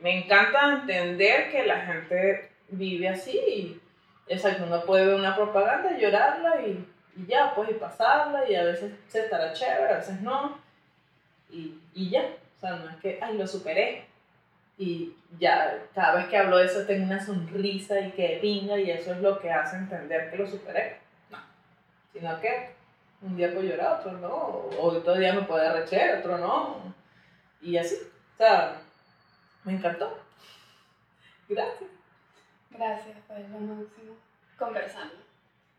[0.00, 3.80] me encanta entender que la gente vive así y
[4.28, 6.86] exacto, uno puede ver una propaganda, llorarla y,
[7.26, 10.58] ya, pues, y pasarla y a veces se estará chévere, a veces no,
[11.50, 12.22] y, y ya,
[12.56, 14.06] o sea, no es que, ay, lo superé,
[14.80, 18.90] y ya cada vez que hablo de eso tengo una sonrisa y que pinga y
[18.90, 20.96] eso es lo que hace entender que lo superé.
[21.28, 21.36] No,
[22.14, 22.70] sino que
[23.20, 26.94] un día puedo llorar, otro no, o otro día me puede arrecher, otro no,
[27.60, 28.80] y así, o sea,
[29.64, 30.16] me encantó.
[31.48, 31.90] Gracias.
[32.70, 34.14] Gracias, fue lo máximo
[34.58, 35.14] conversando.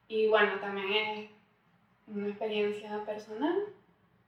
[0.07, 1.29] Y bueno, también es
[2.07, 3.55] una experiencia personal.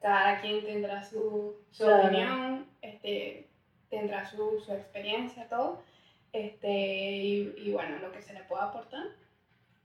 [0.02, 2.04] Cada quien tendrá su, su Claro.
[2.08, 3.48] opinión, este,
[3.90, 5.82] tendrá su, su experiencia, todo.
[6.32, 9.04] Este, y, y bueno, lo que se le pueda aportar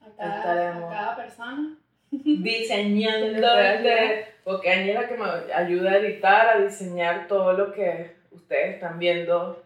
[0.01, 1.77] a cada, a cada persona.
[2.11, 3.59] diseñando, Todo.
[3.61, 8.99] este, porque Ángela que me ayuda a editar, a diseñar todo lo que ustedes están
[8.99, 9.64] viendo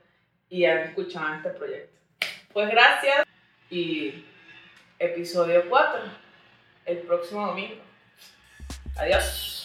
[0.48, 1.98] y han escuchado este proyecto.
[2.52, 3.24] Pues gracias
[3.70, 4.24] y
[4.98, 6.00] episodio 4,
[6.86, 7.82] el próximo domingo.
[8.96, 9.62] Adiós.